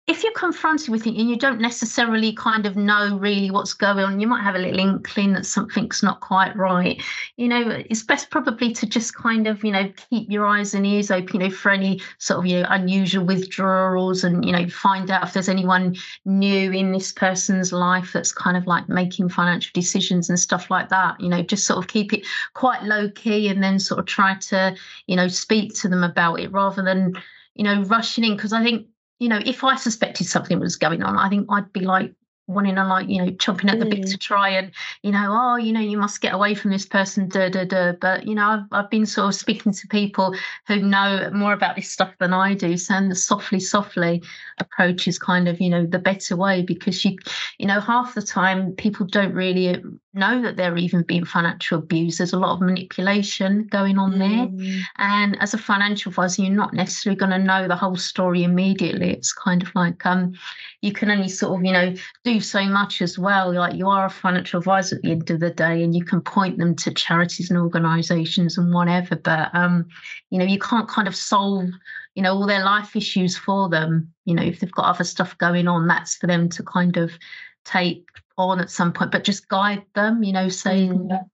if 0.08 0.24
you're 0.24 0.32
confronted 0.32 0.88
with 0.88 1.06
it 1.06 1.18
and 1.18 1.30
you 1.30 1.36
don't 1.36 1.60
necessarily 1.60 2.32
kind 2.32 2.66
of 2.66 2.78
know 2.78 3.18
really 3.18 3.52
what's 3.52 3.74
going 3.74 4.06
on, 4.06 4.22
you 4.22 4.28
might 4.28 4.42
have 4.42 4.56
a 4.56 4.60
little 4.60 4.80
inkling 4.80 5.34
that 5.34 5.46
something's 5.46 6.02
not 6.02 6.22
quite 6.22 6.56
right. 6.56 7.04
You 7.36 7.50
know, 7.50 7.84
it's 7.90 8.04
best 8.04 8.30
probably 8.30 8.72
to 8.72 8.86
just 8.86 9.14
kind 9.16 9.48
of, 9.48 9.66
you 9.66 9.72
know, 9.72 9.92
keep 10.10 10.32
your 10.32 10.46
eyes 10.46 10.74
and 10.74 10.86
ears 10.86 11.12
open, 11.12 11.42
you 11.42 11.48
know, 11.48 11.54
for 11.54 11.72
any 11.72 12.02
sort 12.20 12.40
of, 12.40 12.46
you 12.46 12.62
know, 12.62 12.68
unusual 12.70 13.26
withdrawals 13.26 14.24
and, 14.24 14.46
you 14.46 14.54
know, 14.54 14.70
find 14.70 15.12
out 15.12 15.24
if 15.24 15.34
there's 15.34 15.50
anyone 15.50 15.94
new 16.24 16.72
in 16.72 16.94
this 16.94 17.12
person's 17.12 17.74
life 17.74 18.14
that's 18.14 18.32
kind 18.32 18.56
of 18.56 18.66
like 18.66 18.88
making 18.88 19.28
financial 19.28 19.72
decisions 19.74 20.30
and 20.30 20.40
stuff 20.40 20.72
like 20.72 20.88
that. 20.88 21.20
You 21.20 21.28
know, 21.28 21.44
just 21.44 21.68
sort 21.68 21.80
of 21.80 21.88
keep 21.88 22.14
it 22.14 22.26
quite 22.54 22.82
low 22.84 23.10
key 23.10 23.50
and 23.50 23.62
then 23.62 23.78
sort 23.78 24.00
of 24.00 24.06
try 24.06 24.36
to, 24.36 24.74
you 25.08 25.18
know, 25.18 25.28
speak 25.28 25.74
to 25.82 25.90
them 25.90 26.06
about 26.06 26.40
it 26.40 26.50
rather 26.54 26.82
than, 26.82 27.22
you 27.56 27.66
know, 27.66 27.84
rushing 27.84 28.24
in. 28.24 28.38
Because 28.38 28.54
I 28.54 28.64
think 28.64 28.88
you 29.20 29.30
know, 29.30 29.40
if 29.46 29.64
I 29.64 29.76
suspected 29.76 30.28
something 30.28 30.60
was 30.60 30.76
going 30.76 31.04
on, 31.04 31.18
I 31.18 31.30
think 31.30 31.48
I'd 31.50 31.74
be 31.74 31.82
like, 31.82 32.14
wanting 32.48 32.76
to 32.76 32.84
like 32.86 33.10
you 33.10 33.24
know 33.24 33.30
chomping 33.34 33.70
at 33.70 33.80
the 33.80 33.86
bit 33.86 34.08
to 34.08 34.18
mm. 34.18 34.22
try 34.22 34.50
and 34.50 34.72
you 35.04 35.12
know 35.12 35.28
oh 35.30 35.56
you 35.58 35.74
know 35.74 35.82
you 35.82 35.98
must 35.98 36.22
get 36.22 36.34
away 36.34 36.56
from 36.56 36.72
this 36.72 36.86
person 36.86 37.28
da 37.28 37.50
da 37.50 37.66
da 37.66 37.92
but 37.92 38.26
you 38.26 38.34
know 38.34 38.48
I've, 38.48 38.64
I've 38.72 38.90
been 38.90 39.06
sort 39.06 39.28
of 39.28 39.36
speaking 39.36 39.74
to 39.74 39.88
people 39.88 40.34
who 40.66 40.78
know 40.78 41.30
more 41.34 41.54
about 41.54 41.76
this 41.76 41.92
stuff 41.92 42.14
than 42.20 42.34
I 42.34 42.54
do 42.54 42.78
saying 42.78 43.10
the 43.10 43.16
softly 43.16 43.60
softly 43.60 44.24
approach 44.60 45.08
is 45.08 45.20
kind 45.20 45.48
of 45.48 45.60
you 45.60 45.70
know 45.70 45.86
the 45.86 46.00
better 46.00 46.38
way 46.38 46.62
because 46.62 47.04
you 47.04 47.18
you 47.58 47.68
know 47.68 47.82
half 47.82 48.16
the 48.16 48.22
time 48.22 48.72
people 48.74 49.06
don't 49.06 49.34
really 49.34 49.84
know 50.14 50.42
that 50.42 50.56
they're 50.56 50.78
even 50.78 51.04
being 51.04 51.26
financial 51.26 51.80
abused 51.80 52.20
there's 52.20 52.34
a 52.34 52.40
lot 52.40 52.54
of 52.54 52.62
manipulation 52.62 53.68
going 53.68 53.98
on 54.00 54.18
there 54.18 54.48
mm. 54.48 54.82
and 54.98 55.40
as 55.42 55.54
a 55.54 55.58
financial 55.58 56.10
advisor 56.10 56.42
you're 56.42 56.52
not 56.52 56.74
necessarily 56.74 57.18
going 57.18 57.30
to 57.30 57.38
know 57.38 57.68
the 57.68 57.76
whole 57.76 57.96
story 57.96 58.44
immediately 58.44 59.12
it's 59.12 59.34
kind 59.34 59.62
of 59.62 59.70
like 59.76 60.06
um 60.06 60.34
you 60.82 60.92
can 60.92 61.12
only 61.12 61.30
sort 61.30 61.60
of 61.60 61.66
you 61.66 61.72
know 61.72 61.94
do 62.24 62.37
so 62.40 62.64
much 62.66 63.02
as 63.02 63.18
well. 63.18 63.54
Like 63.54 63.76
you 63.76 63.90
are 63.90 64.06
a 64.06 64.10
financial 64.10 64.60
advisor 64.60 64.96
at 64.96 65.02
the 65.02 65.12
end 65.12 65.30
of 65.30 65.40
the 65.40 65.50
day, 65.50 65.84
and 65.84 65.96
you 65.96 66.04
can 66.04 66.22
point 66.22 66.58
them 66.58 66.76
to 66.78 66.94
charities 66.94 67.50
and 67.50 67.60
organisations 67.60 68.58
and 68.58 68.74
whatever. 68.74 69.16
But 69.16 69.54
um, 69.54 69.88
you 70.30 70.40
know, 70.40 70.46
you 70.46 70.60
can't 70.60 70.88
kind 70.88 71.08
of 71.08 71.16
solve 71.16 71.70
you 72.16 72.24
know 72.24 72.34
all 72.34 72.48
their 72.48 72.64
life 72.64 72.96
issues 72.96 73.38
for 73.38 73.70
them. 73.70 74.14
You 74.26 74.36
know, 74.36 74.44
if 74.44 74.60
they've 74.60 74.72
got 74.72 74.86
other 74.86 75.04
stuff 75.04 75.38
going 75.38 75.68
on, 75.68 75.88
that's 75.88 76.16
for 76.16 76.28
them 76.28 76.50
to 76.50 76.64
kind 76.64 76.98
of 76.98 77.12
take 77.66 78.06
on 78.38 78.60
at 78.60 78.70
some 78.70 78.94
point, 78.94 79.12
but 79.12 79.24
just 79.24 79.48
guide 79.48 79.84
them. 79.96 80.24
You 80.24 80.34
know, 80.34 80.50
saying. 80.50 80.92
Mm-hmm. 80.92 81.26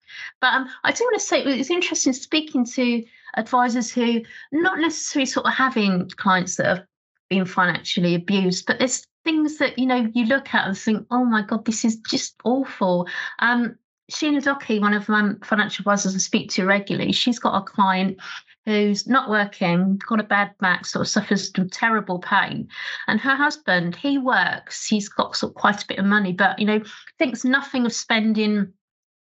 But 0.42 0.54
um, 0.54 0.70
I 0.84 0.92
do 0.92 1.04
want 1.04 1.16
to 1.16 1.26
say 1.26 1.44
it's 1.44 1.70
interesting 1.70 2.14
speaking 2.14 2.66
to 2.66 3.04
advisors 3.36 3.92
who 3.92 4.22
not 4.52 4.80
necessarily 4.80 5.26
sort 5.26 5.46
of 5.46 5.54
having 5.54 6.10
clients 6.18 6.56
that 6.58 6.66
have 6.66 6.86
been 7.34 7.46
financially 7.46 8.16
abused, 8.16 8.66
but 8.66 8.80
there's 8.80 9.06
things 9.24 9.58
that 9.58 9.80
you 9.80 9.86
know 9.86 10.10
you 10.14 10.26
look 10.26 10.54
at 10.54 10.68
and 10.68 10.78
think, 10.78 11.06
oh 11.10 11.26
my 11.26 11.42
god, 11.42 11.66
this 11.66 11.84
is 11.84 11.98
just 12.10 12.36
awful. 12.44 13.08
Um, 13.40 13.76
Sheena 14.12 14.44
Docky, 14.44 14.80
one 14.80 14.94
of 14.94 15.10
my 15.10 15.34
financial 15.44 15.84
advisors 15.84 16.14
I 16.14 16.20
speak 16.20 16.52
to 16.52 16.66
regularly, 16.66 17.14
she's 17.14 17.40
got 17.40 17.58
a 17.58 17.64
client 17.64 18.18
who's 18.66 19.08
not 19.08 19.30
working, 19.30 20.00
got 20.08 20.20
a 20.20 20.24
bad 20.24 20.52
back, 20.60 20.86
sort 20.86 21.02
of 21.02 21.10
suffers 21.10 21.50
from 21.50 21.70
terrible 21.70 22.20
pain. 22.20 22.68
And 23.08 23.20
her 23.20 23.36
husband, 23.36 23.96
he 23.96 24.18
works, 24.18 24.86
he's 24.86 25.10
got 25.10 25.36
sort 25.36 25.52
of 25.52 25.56
quite 25.56 25.84
a 25.84 25.88
bit 25.88 26.00
of 26.00 26.06
money, 26.06 26.34
but 26.34 26.60
you 26.60 26.66
know, 26.66 26.82
thinks 27.18 27.44
nothing 27.44 27.86
of 27.86 27.94
spending 27.94 28.72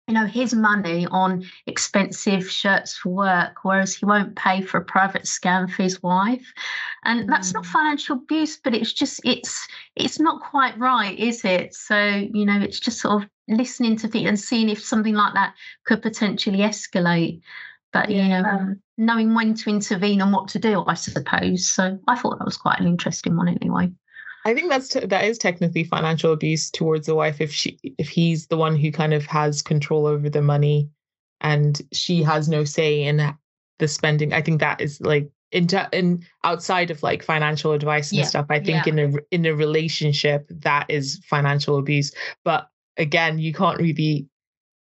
you 0.08 0.14
know 0.14 0.26
his 0.26 0.54
money 0.54 1.06
on 1.12 1.44
expensive 1.66 2.50
shirts 2.50 2.98
for 2.98 3.10
work 3.10 3.58
whereas 3.64 3.94
he 3.94 4.06
won't 4.06 4.36
pay 4.36 4.62
for 4.62 4.78
a 4.78 4.86
private 4.86 5.28
scan 5.28 5.68
for 5.68 5.84
his 5.84 6.02
wife. 6.02 6.54
And 7.04 7.30
that's 7.30 7.54
not 7.54 7.64
mm. 7.64 7.68
financial 7.68 8.18
abuse 8.18 8.58
but 8.58 8.74
it's 8.74 8.94
just 8.94 9.20
it's 9.26 9.68
it's 9.96 10.20
not 10.20 10.42
quite 10.42 10.78
right 10.80 11.18
is 11.18 11.44
it? 11.44 11.74
So 11.74 11.98
you 11.98 12.46
know 12.46 12.60
it's 12.60 12.80
just 12.80 13.02
sort 13.02 13.24
of 13.24 13.30
listening 13.50 13.98
to 13.98 14.08
things 14.08 14.28
and 14.28 14.40
seeing 14.40 14.70
if 14.70 14.84
something 14.84 15.14
like 15.14 15.34
that 15.34 15.56
could 15.86 16.02
potentially 16.02 16.60
escalate. 16.60 17.42
But 17.92 18.10
yeah. 18.10 18.24
you 18.24 18.30
know 18.30 18.50
um, 18.50 18.82
knowing 18.98 19.34
when 19.34 19.56
to 19.56 19.70
intervene 19.70 20.22
and 20.22 20.32
what 20.32 20.48
to 20.50 20.60
do 20.60 20.84
i 20.88 20.94
suppose. 20.94 21.68
So 21.68 22.00
i 22.08 22.16
thought 22.16 22.40
that 22.40 22.46
was 22.46 22.58
quite 22.58 22.80
an 22.80 22.88
interesting 22.88 23.36
one 23.36 23.50
anyway 23.50 23.92
I 24.48 24.54
think 24.54 24.70
that's 24.70 24.88
t- 24.88 25.06
that 25.06 25.25
is 25.25 25.38
technically 25.38 25.84
financial 25.84 26.32
abuse 26.32 26.72
towards 26.72 27.06
the 27.06 27.16
wife 27.16 27.42
if 27.42 27.51
she 27.51 27.77
if 27.84 28.08
he's 28.08 28.48
the 28.48 28.56
one 28.56 28.77
who 28.77 28.94
kind 28.94 29.13
of 29.13 29.25
has 29.25 29.62
control 29.62 30.08
over 30.08 30.30
the 30.30 30.42
money 30.42 30.89
and 31.42 31.82
she 31.92 32.24
has 32.24 32.48
no 32.48 32.63
say 32.63 33.04
in 33.04 33.36
the 33.80 33.88
spending. 33.89 34.32
I 34.32 34.42
think 34.42 34.62
that 34.62 34.80
is 34.80 35.01
like 35.01 35.30
in 35.51 35.68
in 35.92 36.24
outside 36.46 36.92
of 36.92 37.04
like 37.04 37.24
financial 37.24 37.74
advice 37.74 38.12
and 38.12 38.20
yeah. 38.20 38.25
stuff. 38.25 38.46
I 38.50 38.62
think 38.62 38.86
yeah. 38.86 38.94
in 38.94 39.00
a 39.00 39.18
in 39.32 39.46
a 39.46 39.54
relationship 39.54 40.48
that 40.62 40.86
is 40.88 41.22
financial 41.25 41.77
abuse. 41.77 42.13
But 42.46 42.70
again, 42.96 43.39
you 43.39 43.51
can't 43.51 43.82
really 43.82 44.30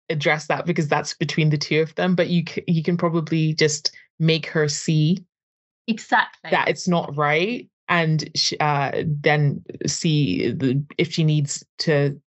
address 0.09 0.47
that 0.47 0.67
because 0.67 0.87
that's 0.87 1.15
between 1.15 1.50
the 1.50 1.59
two 1.59 1.81
of 1.81 1.93
them. 1.97 2.15
But 2.15 2.29
you 2.29 2.45
c- 2.49 2.62
you 2.69 2.85
can 2.85 2.97
probably 2.97 3.55
just 3.55 3.91
make 4.21 4.47
her 4.47 4.69
see 4.69 5.19
exactly 5.88 6.53
that 6.53 6.69
it's 6.69 6.87
not 6.87 7.17
right 7.17 7.69
and 7.88 8.30
uh, 8.61 8.92
then 9.04 9.64
see 9.87 10.50
the, 10.50 10.83
if 10.99 11.12
she 11.12 11.25
needs 11.25 11.64
to 11.78 12.21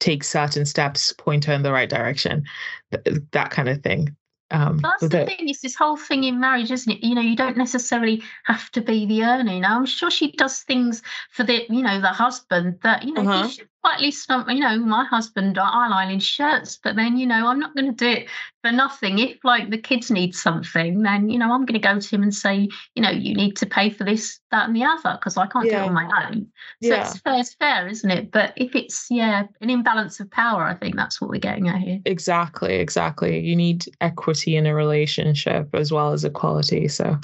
take 0.00 0.24
certain 0.24 0.66
steps, 0.66 1.12
point 1.12 1.44
her 1.44 1.52
in 1.52 1.62
the 1.62 1.72
right 1.72 1.88
direction, 1.88 2.44
th- 2.92 3.18
that 3.32 3.50
kind 3.50 3.68
of 3.68 3.82
thing. 3.82 4.14
Um, 4.50 4.78
that's 4.78 5.00
the, 5.00 5.08
the 5.08 5.26
thing. 5.26 5.48
It's 5.48 5.60
this 5.60 5.74
whole 5.74 5.96
thing 5.96 6.24
in 6.24 6.38
marriage, 6.38 6.70
isn't 6.70 6.92
it? 6.92 7.02
You 7.02 7.14
know, 7.14 7.20
you 7.20 7.36
don't 7.36 7.56
necessarily 7.56 8.22
have 8.44 8.70
to 8.72 8.80
be 8.80 9.06
the 9.06 9.24
earner. 9.24 9.58
Know, 9.58 9.68
I'm 9.68 9.86
sure 9.86 10.10
she 10.10 10.32
does 10.32 10.60
things 10.60 11.02
for 11.30 11.44
the, 11.44 11.64
you 11.68 11.82
know, 11.82 12.00
the 12.00 12.08
husband 12.08 12.78
that 12.82 13.04
you 13.04 13.12
know 13.12 13.22
uh-huh. 13.22 13.46
he 13.46 13.52
should 13.52 13.68
at 13.92 14.00
least, 14.00 14.30
you 14.30 14.60
know, 14.60 14.78
my 14.78 15.04
husband, 15.04 15.58
I 15.58 16.04
iron 16.04 16.18
shirts, 16.18 16.78
but 16.82 16.96
then, 16.96 17.18
you 17.18 17.26
know, 17.26 17.46
I'm 17.46 17.60
not 17.60 17.74
going 17.74 17.86
to 17.86 17.92
do 17.92 18.08
it 18.08 18.28
for 18.62 18.72
nothing. 18.72 19.18
If 19.18 19.38
like 19.44 19.70
the 19.70 19.78
kids 19.78 20.10
need 20.10 20.34
something, 20.34 21.02
then, 21.02 21.28
you 21.28 21.38
know, 21.38 21.52
I'm 21.52 21.66
going 21.66 21.80
to 21.80 21.86
go 21.86 22.00
to 22.00 22.08
him 22.08 22.22
and 22.22 22.34
say, 22.34 22.68
you 22.94 23.02
know, 23.02 23.10
you 23.10 23.34
need 23.34 23.56
to 23.56 23.66
pay 23.66 23.90
for 23.90 24.04
this, 24.04 24.40
that, 24.50 24.68
and 24.68 24.76
the 24.76 24.84
other 24.84 25.18
because 25.18 25.36
I 25.36 25.46
can't 25.46 25.66
yeah. 25.66 25.80
do 25.80 25.84
it 25.84 25.88
on 25.88 25.92
my 25.94 26.26
own. 26.26 26.46
So 26.82 26.88
yeah. 26.88 27.00
it's 27.00 27.18
fair, 27.18 27.38
it's 27.38 27.54
fair, 27.54 27.86
isn't 27.88 28.10
it? 28.10 28.30
But 28.30 28.54
if 28.56 28.74
it's, 28.74 29.06
yeah, 29.10 29.46
an 29.60 29.70
imbalance 29.70 30.18
of 30.20 30.30
power, 30.30 30.64
I 30.64 30.74
think 30.74 30.96
that's 30.96 31.20
what 31.20 31.28
we're 31.28 31.38
getting 31.38 31.68
at 31.68 31.80
here. 31.80 32.00
Exactly, 32.06 32.76
exactly. 32.76 33.38
You 33.40 33.54
need 33.54 33.84
equity 34.00 34.56
in 34.56 34.66
a 34.66 34.74
relationship 34.74 35.68
as 35.74 35.92
well 35.92 36.12
as 36.12 36.24
equality. 36.24 36.88
So, 36.88 37.18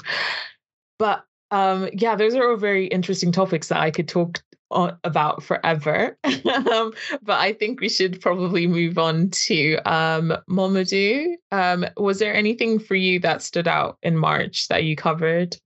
but 0.99 1.25
um, 1.49 1.89
yeah, 1.93 2.15
those 2.15 2.35
are 2.35 2.49
all 2.49 2.57
very 2.57 2.87
interesting 2.87 3.31
topics 3.31 3.67
that 3.69 3.79
I 3.79 3.91
could 3.91 4.07
talk 4.07 4.41
about 4.71 5.43
forever. 5.43 6.17
um, 6.23 6.93
but 7.21 7.39
I 7.39 7.53
think 7.53 7.79
we 7.81 7.89
should 7.89 8.21
probably 8.21 8.67
move 8.67 8.97
on 8.97 9.29
to 9.47 9.75
um, 9.85 10.33
Mamadou. 10.49 11.35
Um, 11.51 11.85
was 11.97 12.19
there 12.19 12.33
anything 12.33 12.79
for 12.79 12.95
you 12.95 13.19
that 13.19 13.41
stood 13.41 13.67
out 13.67 13.97
in 14.03 14.17
March 14.17 14.67
that 14.69 14.83
you 14.83 14.95
covered? 14.95 15.57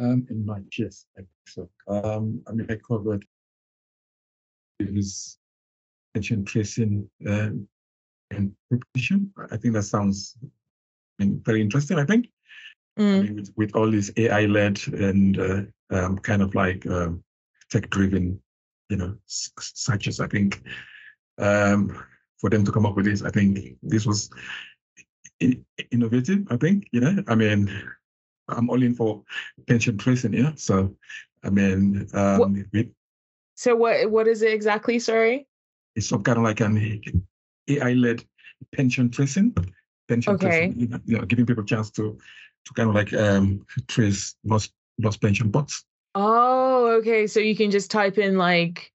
Um, 0.00 0.26
in 0.28 0.44
March, 0.44 0.76
yes, 0.78 1.06
I 1.16 1.20
think 1.20 1.28
so. 1.46 1.68
Um, 1.88 2.42
I 2.48 2.52
mean, 2.52 2.66
I 2.68 2.76
covered 2.76 3.24
this 4.80 5.38
pension 6.12 6.44
tracing 6.44 7.08
um, 7.28 7.68
and 8.30 8.52
proposition. 8.68 9.32
I 9.50 9.56
think 9.56 9.74
that 9.74 9.84
sounds 9.84 10.36
I 10.42 11.24
mean, 11.24 11.40
very 11.44 11.60
interesting. 11.60 11.98
I 11.98 12.04
think. 12.04 12.28
Mm. 12.98 13.18
I 13.18 13.22
mean, 13.22 13.36
with, 13.36 13.52
with, 13.56 13.76
all 13.76 13.90
this 13.90 14.10
AI 14.16 14.46
led 14.46 14.80
and 14.88 15.38
uh, 15.38 15.62
um, 15.90 16.18
kind 16.18 16.42
of 16.42 16.54
like 16.54 16.86
um, 17.74 17.80
tech 17.80 17.90
driven, 17.90 18.40
you 18.88 18.96
know, 18.96 19.16
searches. 19.26 20.20
I 20.20 20.26
think 20.26 20.62
um, 21.38 22.02
for 22.38 22.50
them 22.50 22.64
to 22.64 22.72
come 22.72 22.86
up 22.86 22.96
with 22.96 23.06
this, 23.06 23.22
I 23.22 23.30
think 23.30 23.76
this 23.82 24.06
was 24.06 24.30
innovative. 25.90 26.46
I 26.50 26.56
think, 26.56 26.88
you 26.92 27.00
know, 27.00 27.22
I 27.28 27.34
mean, 27.34 27.70
I'm 28.48 28.70
all 28.70 28.82
in 28.82 28.94
for 28.94 29.22
pension 29.66 29.96
tracing, 29.98 30.34
yeah. 30.34 30.52
So, 30.56 30.94
I 31.42 31.50
mean, 31.50 32.06
um, 32.14 32.66
what, 32.72 32.86
so 33.54 33.76
what 33.76 34.10
what 34.10 34.28
is 34.28 34.42
it 34.42 34.52
exactly? 34.52 34.98
Sorry, 34.98 35.46
it's 35.96 36.08
some 36.08 36.22
kind 36.22 36.38
of 36.38 36.44
like 36.44 36.60
an 36.60 37.26
AI 37.68 37.92
led 37.92 38.24
pension 38.74 39.10
tracing. 39.10 39.54
Pension 40.06 40.34
okay. 40.34 40.72
tracing, 40.72 41.02
you 41.06 41.18
know, 41.18 41.24
giving 41.24 41.46
people 41.46 41.64
a 41.64 41.66
chance 41.66 41.90
to 41.92 42.18
to 42.64 42.74
kind 42.74 42.88
of 42.88 42.94
like 42.94 43.12
um, 43.14 43.64
trace 43.88 44.34
lost 44.44 44.72
lost 44.98 45.22
pension 45.22 45.50
pots. 45.50 45.84
Oh, 46.14 46.86
okay. 46.98 47.26
So 47.26 47.40
you 47.40 47.56
can 47.56 47.70
just 47.70 47.90
type 47.90 48.18
in 48.18 48.38
like 48.38 48.92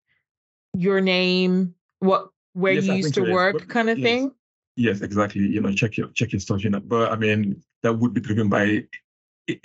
your 0.73 1.01
name, 1.01 1.75
what 1.99 2.29
where 2.53 2.73
yes, 2.73 2.85
you 2.85 2.93
used 2.93 3.13
to 3.15 3.31
work, 3.31 3.67
kind 3.67 3.89
of 3.89 3.97
yes. 3.97 4.05
thing. 4.05 4.31
Yes, 4.75 5.01
exactly. 5.01 5.41
You 5.41 5.61
know, 5.61 5.71
check 5.73 5.97
your 5.97 6.07
check 6.09 6.31
your 6.31 6.39
stuff. 6.39 6.63
You 6.63 6.69
know, 6.69 6.79
but 6.79 7.11
I 7.11 7.15
mean 7.15 7.61
that 7.83 7.93
would 7.93 8.13
be 8.13 8.21
driven 8.21 8.49
by 8.49 8.85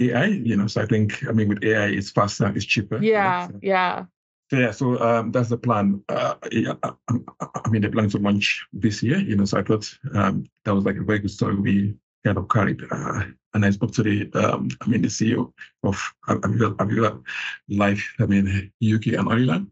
AI. 0.00 0.26
You 0.26 0.56
know, 0.56 0.66
so 0.66 0.82
I 0.82 0.86
think 0.86 1.26
I 1.28 1.32
mean 1.32 1.48
with 1.48 1.62
AI 1.62 1.86
it's 1.86 2.10
faster, 2.10 2.52
it's 2.54 2.64
cheaper. 2.64 2.98
Yeah, 3.02 3.48
so, 3.48 3.60
yeah. 3.62 4.04
So 4.50 4.58
yeah, 4.58 4.70
so 4.72 5.00
um, 5.00 5.32
that's 5.32 5.48
the 5.48 5.56
plan. 5.56 6.02
Uh, 6.08 6.34
yeah, 6.52 6.74
I, 6.82 6.92
I, 7.08 7.68
mean, 7.70 7.82
the 7.82 7.88
plan 7.88 8.10
to 8.10 8.18
launch 8.18 8.66
this 8.72 9.02
year. 9.02 9.18
You 9.18 9.36
know, 9.36 9.46
so 9.46 9.58
I 9.58 9.62
thought 9.62 9.90
um, 10.14 10.44
that 10.64 10.74
was 10.74 10.84
like 10.84 10.96
a 10.96 11.02
very 11.02 11.20
good 11.20 11.30
story. 11.30 11.56
We 11.56 11.94
kind 12.24 12.36
of 12.36 12.48
carried. 12.48 12.82
Uh, 12.90 13.24
and 13.54 13.64
I 13.64 13.70
spoke 13.70 13.92
to 13.92 14.02
the, 14.02 14.30
um, 14.34 14.68
I 14.80 14.88
mean, 14.88 15.02
the 15.02 15.08
CEO 15.08 15.52
of 15.82 16.02
Aviva 16.28 17.22
Life, 17.68 18.14
I 18.18 18.26
mean, 18.26 18.72
UK 18.82 19.18
and 19.18 19.28
Ireland, 19.28 19.70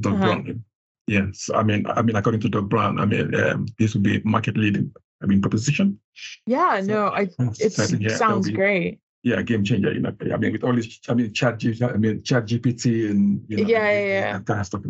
Doug 0.00 0.14
uh-huh. 0.14 0.24
Brown. 0.24 0.64
Yes, 1.06 1.48
I 1.54 1.62
mean, 1.62 1.86
I 1.86 2.02
mean, 2.02 2.16
according 2.16 2.40
to 2.42 2.48
Doug 2.48 2.68
Brown, 2.68 2.98
I 2.98 3.06
mean, 3.06 3.34
um, 3.34 3.66
this 3.78 3.94
would 3.94 4.02
be 4.02 4.20
market 4.24 4.56
leading. 4.56 4.92
I 5.22 5.26
mean, 5.26 5.40
proposition. 5.40 5.98
Yeah, 6.46 6.80
so, 6.80 6.86
no, 6.86 7.06
I 7.08 7.28
it 7.58 7.72
so 7.72 7.96
yeah, 7.96 8.16
sounds 8.16 8.48
be, 8.48 8.54
great. 8.54 9.00
Yeah, 9.22 9.42
game 9.42 9.64
changer. 9.64 9.92
You 9.92 10.00
know, 10.00 10.14
I 10.32 10.36
mean, 10.36 10.52
with 10.52 10.64
all 10.64 10.74
this, 10.74 11.00
I 11.08 11.14
mean, 11.14 11.32
chat, 11.32 11.60
I 11.82 11.96
mean, 11.96 12.22
chat 12.22 12.46
GPT 12.46 13.10
and 13.10 13.44
you 13.48 13.56
know, 13.56 13.68
yeah, 13.68 13.90
yeah, 13.90 14.06
yeah. 14.06 14.32
that 14.32 14.46
kind 14.46 14.60
of 14.60 14.66
stuff. 14.66 14.82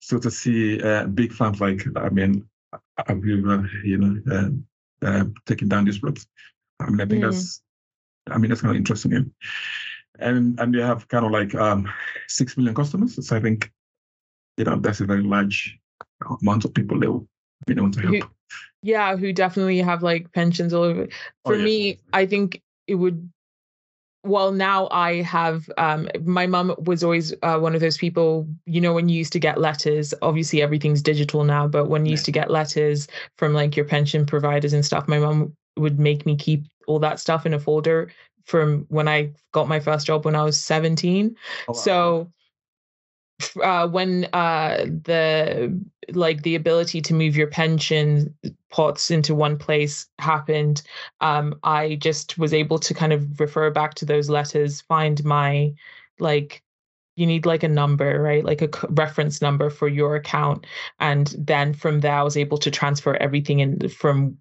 So 0.00 0.18
to 0.18 0.30
see 0.30 0.82
uh, 0.82 1.04
big 1.04 1.32
firms 1.32 1.60
like, 1.60 1.86
I 1.96 2.08
mean, 2.08 2.44
Aviva, 2.98 3.68
you 3.84 3.98
know, 3.98 4.36
um, 4.36 4.66
uh, 5.02 5.24
taking 5.46 5.68
down 5.68 5.84
this 5.84 6.02
route. 6.02 6.24
I 6.80 6.90
mean, 6.90 7.00
I 7.00 7.06
think 7.06 7.24
mm. 7.24 7.30
that's, 7.30 7.62
I 8.30 8.38
mean, 8.38 8.48
that's 8.48 8.60
kind 8.60 8.70
of 8.70 8.76
interesting. 8.76 9.14
And 9.14 9.32
and, 10.18 10.60
and 10.60 10.74
they 10.74 10.80
have 10.80 11.08
kind 11.08 11.24
of 11.24 11.32
like 11.32 11.54
um, 11.54 11.88
six 12.28 12.56
million 12.56 12.74
customers. 12.74 13.26
So 13.26 13.36
I 13.36 13.40
think, 13.40 13.70
you 14.56 14.64
know, 14.64 14.76
that's 14.76 15.00
a 15.00 15.06
very 15.06 15.22
large 15.22 15.78
amount 16.40 16.64
of 16.64 16.74
people 16.74 16.98
they 16.98 17.08
will 17.08 17.26
be 17.66 17.74
able 17.74 17.90
to 17.90 18.00
help. 18.00 18.14
Who, 18.14 18.20
yeah, 18.82 19.16
who 19.16 19.32
definitely 19.32 19.78
have 19.78 20.02
like 20.02 20.32
pensions 20.32 20.72
all 20.72 20.84
over. 20.84 21.08
Oh, 21.44 21.50
For 21.50 21.54
oh, 21.54 21.62
me, 21.62 21.98
I 22.12 22.26
think 22.26 22.62
it 22.86 22.96
would 22.96 23.30
well 24.24 24.52
now 24.52 24.88
i 24.92 25.20
have 25.22 25.68
um 25.78 26.08
my 26.22 26.46
mom 26.46 26.74
was 26.84 27.02
always 27.02 27.34
uh, 27.42 27.58
one 27.58 27.74
of 27.74 27.80
those 27.80 27.98
people 27.98 28.46
you 28.66 28.80
know 28.80 28.92
when 28.92 29.08
you 29.08 29.16
used 29.18 29.32
to 29.32 29.40
get 29.40 29.60
letters 29.60 30.14
obviously 30.22 30.62
everything's 30.62 31.02
digital 31.02 31.42
now 31.42 31.66
but 31.66 31.88
when 31.88 32.06
you 32.06 32.10
yeah. 32.10 32.12
used 32.12 32.24
to 32.24 32.30
get 32.30 32.50
letters 32.50 33.08
from 33.36 33.52
like 33.52 33.76
your 33.76 33.84
pension 33.84 34.24
providers 34.24 34.72
and 34.72 34.84
stuff 34.84 35.08
my 35.08 35.18
mom 35.18 35.52
would 35.76 35.98
make 35.98 36.26
me 36.26 36.36
keep 36.36 36.64
all 36.86 36.98
that 36.98 37.20
stuff 37.20 37.46
in 37.46 37.54
a 37.54 37.58
folder 37.58 38.10
from 38.44 38.84
when 38.88 39.08
i 39.08 39.30
got 39.52 39.68
my 39.68 39.80
first 39.80 40.06
job 40.06 40.24
when 40.24 40.36
i 40.36 40.42
was 40.42 40.58
17 40.58 41.36
oh, 41.68 41.72
wow. 41.72 41.72
so 41.72 42.32
uh, 43.62 43.88
when 43.88 44.28
uh, 44.32 44.84
the 44.84 45.80
like 46.10 46.42
the 46.42 46.54
ability 46.54 47.00
to 47.00 47.14
move 47.14 47.36
your 47.36 47.46
pension 47.46 48.34
pots 48.70 49.10
into 49.10 49.34
one 49.34 49.58
place 49.58 50.06
happened, 50.18 50.82
um, 51.20 51.58
I 51.62 51.96
just 51.96 52.38
was 52.38 52.52
able 52.52 52.78
to 52.80 52.94
kind 52.94 53.12
of 53.12 53.40
refer 53.40 53.70
back 53.70 53.94
to 53.94 54.04
those 54.04 54.30
letters, 54.30 54.80
find 54.82 55.22
my 55.24 55.74
like 56.18 56.62
you 57.16 57.26
need 57.26 57.44
like 57.44 57.62
a 57.62 57.68
number, 57.68 58.20
right? 58.22 58.44
Like 58.44 58.62
a 58.62 58.70
reference 58.90 59.42
number 59.42 59.68
for 59.68 59.86
your 59.86 60.16
account. 60.16 60.66
And 60.98 61.34
then 61.38 61.74
from 61.74 62.00
there, 62.00 62.14
I 62.14 62.22
was 62.22 62.36
able 62.36 62.58
to 62.58 62.70
transfer 62.70 63.16
everything 63.16 63.60
in 63.60 63.88
from 63.88 64.38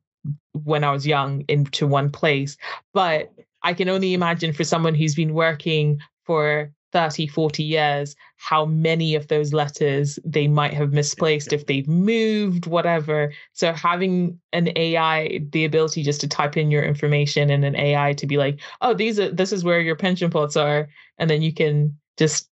when 0.53 0.83
I 0.83 0.91
was 0.91 1.07
young 1.07 1.43
into 1.47 1.87
one 1.87 2.09
place. 2.11 2.57
But 2.93 3.31
I 3.63 3.73
can 3.73 3.89
only 3.89 4.13
imagine 4.13 4.53
for 4.53 4.63
someone 4.63 4.95
who's 4.95 5.15
been 5.15 5.33
working 5.33 5.99
for 6.25 6.71
30, 6.91 7.27
40 7.27 7.63
years, 7.63 8.15
how 8.37 8.65
many 8.65 9.15
of 9.15 9.27
those 9.27 9.53
letters 9.53 10.19
they 10.25 10.47
might 10.47 10.73
have 10.73 10.91
misplaced 10.91 11.53
if 11.53 11.65
they've 11.65 11.87
moved, 11.87 12.65
whatever. 12.65 13.31
So 13.53 13.71
having 13.73 14.39
an 14.51 14.71
AI, 14.75 15.39
the 15.51 15.65
ability 15.65 16.03
just 16.03 16.21
to 16.21 16.27
type 16.27 16.57
in 16.57 16.71
your 16.71 16.83
information 16.83 17.49
and 17.49 17.63
an 17.63 17.75
AI 17.75 18.13
to 18.13 18.27
be 18.27 18.37
like, 18.37 18.59
oh, 18.81 18.93
these 18.93 19.19
are 19.19 19.31
this 19.31 19.53
is 19.53 19.63
where 19.63 19.79
your 19.79 19.95
pension 19.95 20.29
pots 20.29 20.57
are, 20.57 20.89
and 21.17 21.29
then 21.29 21.41
you 21.41 21.53
can 21.53 21.97
just 22.17 22.49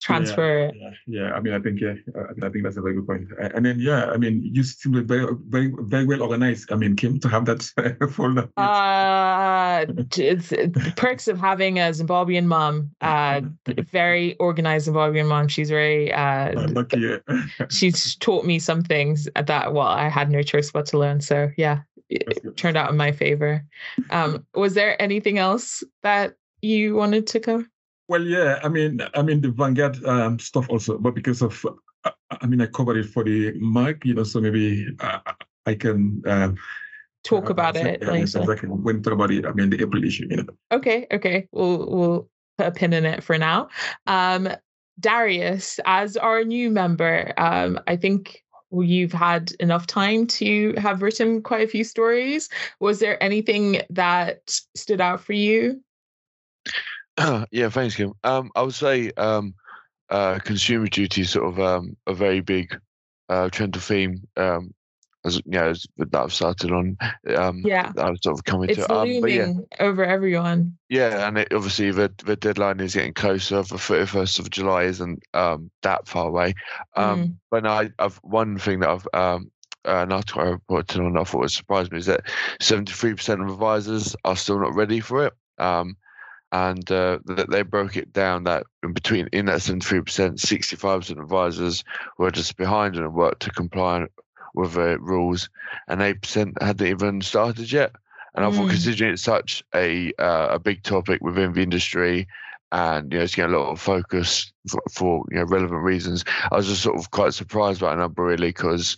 transfer. 0.00 0.72
Yeah, 0.74 0.90
yeah, 1.06 1.22
yeah, 1.22 1.32
I 1.32 1.40
mean, 1.40 1.54
I 1.54 1.60
think 1.60 1.80
yeah, 1.80 1.94
I 2.42 2.48
think 2.48 2.64
that's 2.64 2.76
a 2.76 2.80
very 2.80 2.94
good 2.94 3.06
point. 3.06 3.28
And 3.54 3.64
then 3.64 3.78
yeah, 3.80 4.06
I 4.06 4.16
mean, 4.16 4.42
you 4.52 4.62
seem 4.62 5.06
very, 5.06 5.26
very, 5.48 5.72
very 5.80 6.04
well 6.06 6.22
organized. 6.22 6.72
I 6.72 6.76
mean, 6.76 6.96
Kim, 6.96 7.18
to 7.20 7.28
have 7.28 7.44
that 7.46 7.62
folder. 8.12 8.48
Uh, 8.56 9.86
it's, 10.16 10.52
perks 10.96 11.28
of 11.28 11.38
having 11.38 11.78
a 11.78 11.90
Zimbabwean 11.90 12.46
mom. 12.46 12.90
Uh, 13.00 13.42
very 13.90 14.36
organized 14.36 14.88
Zimbabwean 14.88 15.28
mom. 15.28 15.48
She's 15.48 15.70
very. 15.70 16.12
Uh, 16.12 16.68
lucky. 16.68 17.18
she's 17.70 18.16
taught 18.16 18.44
me 18.44 18.58
some 18.58 18.82
things 18.82 19.28
that 19.34 19.72
well, 19.72 19.86
I 19.86 20.08
had 20.08 20.30
no 20.30 20.42
choice 20.42 20.70
but 20.70 20.86
to 20.86 20.98
learn. 20.98 21.20
So 21.20 21.50
yeah, 21.56 21.80
it 22.08 22.56
turned 22.56 22.76
out 22.76 22.90
in 22.90 22.96
my 22.96 23.12
favor. 23.12 23.64
Um, 24.10 24.46
was 24.54 24.74
there 24.74 25.00
anything 25.00 25.38
else 25.38 25.82
that 26.02 26.34
you 26.62 26.94
wanted 26.94 27.26
to 27.28 27.40
cover? 27.40 27.66
Well, 28.08 28.22
yeah, 28.22 28.60
I 28.62 28.68
mean, 28.68 29.00
I 29.14 29.22
mean 29.22 29.40
the 29.40 29.50
Vanguard 29.50 30.04
um, 30.04 30.38
stuff 30.38 30.68
also, 30.70 30.98
but 30.98 31.14
because 31.14 31.42
of, 31.42 31.64
uh, 32.04 32.10
I 32.30 32.46
mean, 32.46 32.60
I 32.60 32.66
covered 32.66 32.98
it 32.98 33.06
for 33.06 33.24
the 33.24 33.52
mic, 33.58 34.04
you 34.04 34.14
know, 34.14 34.22
so 34.22 34.40
maybe 34.40 34.86
uh, 35.00 35.18
I 35.66 35.74
can 35.74 36.22
um, 36.26 36.56
talk 37.24 37.48
uh, 37.48 37.52
about 37.52 37.76
it 37.76 38.00
yeah, 38.00 38.10
later. 38.10 38.40
Exactly. 38.40 38.68
When 38.68 39.02
talk 39.02 39.14
about 39.14 39.32
it, 39.32 39.44
I 39.44 39.52
mean, 39.52 39.70
the 39.70 39.82
April 39.82 40.04
issue, 40.04 40.26
you 40.30 40.36
know. 40.36 40.44
Okay, 40.70 41.06
okay, 41.12 41.48
we'll 41.50 41.90
we'll 41.90 42.30
put 42.58 42.68
a 42.68 42.70
pin 42.70 42.92
in 42.92 43.04
it 43.04 43.24
for 43.24 43.38
now. 43.38 43.68
Um, 44.06 44.48
Darius, 45.00 45.80
as 45.84 46.16
our 46.16 46.44
new 46.44 46.70
member, 46.70 47.32
um, 47.36 47.78
I 47.86 47.96
think 47.96 48.44
you've 48.70 49.12
had 49.12 49.52
enough 49.60 49.86
time 49.86 50.26
to 50.26 50.74
have 50.78 51.02
written 51.02 51.42
quite 51.42 51.64
a 51.64 51.70
few 51.70 51.84
stories. 51.84 52.48
Was 52.80 52.98
there 53.00 53.22
anything 53.22 53.82
that 53.90 54.60
stood 54.74 55.00
out 55.00 55.20
for 55.20 55.32
you? 55.32 55.82
yeah, 57.50 57.68
thanks, 57.68 57.94
Kim. 57.94 58.12
Um, 58.24 58.50
I 58.54 58.62
would 58.62 58.74
say 58.74 59.10
um, 59.16 59.54
uh, 60.10 60.38
consumer 60.38 60.86
duty 60.86 61.22
is 61.22 61.30
sort 61.30 61.48
of 61.48 61.60
um, 61.60 61.96
a 62.06 62.14
very 62.14 62.40
big 62.40 62.78
uh, 63.28 63.48
trend 63.50 63.76
of 63.76 63.82
theme. 63.82 64.22
Um, 64.36 64.74
as 65.26 65.36
you 65.36 65.42
know, 65.46 65.68
as, 65.70 65.86
that 65.98 66.14
I've 66.14 66.32
started 66.32 66.70
on. 66.70 66.96
Um, 67.36 67.62
yeah, 67.64 67.92
I've 67.98 68.16
sort 68.22 68.38
of 68.38 68.44
coming 68.44 68.70
it's 68.70 68.86
to. 68.86 68.94
Um, 68.94 69.20
but 69.20 69.32
yeah, 69.32 69.52
over 69.80 70.04
everyone. 70.04 70.78
Yeah, 70.88 71.26
and 71.26 71.36
it, 71.38 71.52
obviously 71.52 71.90
the 71.90 72.12
the 72.24 72.36
deadline 72.36 72.80
is 72.80 72.94
getting 72.94 73.12
closer. 73.12 73.62
The 73.62 73.78
thirty 73.78 74.06
first 74.06 74.38
of 74.38 74.48
July 74.50 74.84
isn't 74.84 75.22
um, 75.34 75.70
that 75.82 76.06
far 76.06 76.28
away. 76.28 76.54
Um, 76.94 77.22
mm. 77.22 77.34
But 77.50 77.64
no, 77.64 77.70
I, 77.70 77.90
I've 77.98 78.16
one 78.18 78.58
thing 78.58 78.80
that 78.80 78.88
I've 78.88 79.08
um, 79.12 79.50
uh, 79.84 80.02
an 80.02 80.12
article 80.12 80.42
I 80.42 80.44
reported 80.46 81.00
on 81.00 81.18
I 81.18 81.24
thought 81.24 81.40
was 81.40 81.54
surprised 81.54 81.92
me 81.92 81.98
is 81.98 82.06
that 82.06 82.22
seventy 82.60 82.92
three 82.92 83.14
percent 83.14 83.42
of 83.42 83.48
advisors 83.48 84.14
are 84.24 84.36
still 84.36 84.60
not 84.60 84.74
ready 84.74 85.00
for 85.00 85.26
it. 85.26 85.32
Um, 85.58 85.96
and 86.52 86.90
uh, 86.90 87.18
they 87.48 87.62
broke 87.62 87.96
it 87.96 88.12
down 88.12 88.44
that 88.44 88.64
in 88.82 88.92
between 88.92 89.28
in 89.32 89.46
that 89.46 89.58
73%, 89.58 90.04
65% 90.04 91.10
of 91.10 91.18
advisors 91.18 91.84
were 92.18 92.30
just 92.30 92.56
behind 92.56 92.96
and 92.96 93.14
worked 93.14 93.42
to 93.42 93.50
comply 93.50 94.06
with 94.54 94.74
the 94.74 94.98
rules, 95.00 95.48
and 95.88 96.00
8% 96.00 96.54
hadn't 96.62 96.86
even 96.86 97.20
started 97.20 97.70
yet. 97.70 97.92
And 98.34 98.44
I 98.44 98.50
thought, 98.50 98.66
mm. 98.66 98.70
considering 98.70 99.12
it's 99.12 99.22
such 99.22 99.64
a 99.74 100.12
uh, 100.18 100.48
a 100.50 100.58
big 100.58 100.82
topic 100.82 101.22
within 101.22 101.52
the 101.52 101.62
industry, 101.62 102.28
and 102.70 103.10
you 103.10 103.18
know, 103.18 103.24
it's 103.24 103.34
getting 103.34 103.54
a 103.54 103.58
lot 103.58 103.70
of 103.70 103.80
focus 103.80 104.52
for, 104.68 104.82
for, 104.90 105.24
you 105.30 105.38
know 105.38 105.44
relevant 105.44 105.82
reasons, 105.82 106.24
I 106.50 106.56
was 106.56 106.66
just 106.66 106.82
sort 106.82 106.98
of 106.98 107.10
quite 107.10 107.34
surprised 107.34 107.80
by 107.80 107.90
that 107.90 108.00
number 108.00 108.22
really, 108.22 108.48
because 108.48 108.96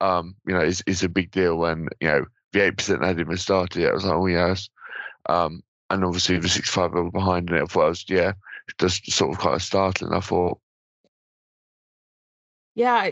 um, 0.00 0.34
you 0.46 0.54
know 0.54 0.60
it's 0.60 0.82
it's 0.86 1.04
a 1.04 1.08
big 1.08 1.30
deal 1.30 1.56
when 1.56 1.88
you 2.00 2.08
know 2.08 2.24
the 2.52 2.64
eight 2.66 2.76
percent 2.76 3.04
hadn't 3.04 3.20
even 3.20 3.36
started 3.36 3.80
yet. 3.80 3.90
I 3.90 3.94
was 3.94 4.04
like, 4.04 4.14
oh 4.14 4.26
yes. 4.26 4.68
Um, 5.26 5.62
and 5.90 6.04
obviously 6.04 6.38
the 6.38 6.48
65 6.48 6.94
over 6.94 7.10
behind 7.10 7.50
it 7.50 7.76
I 7.76 7.78
was 7.78 8.04
yeah 8.08 8.32
just 8.78 9.10
sort 9.10 9.32
of 9.32 9.38
kind 9.38 9.56
of 9.56 9.62
startling 9.62 10.12
i 10.12 10.20
thought 10.20 10.58
yeah 12.74 13.10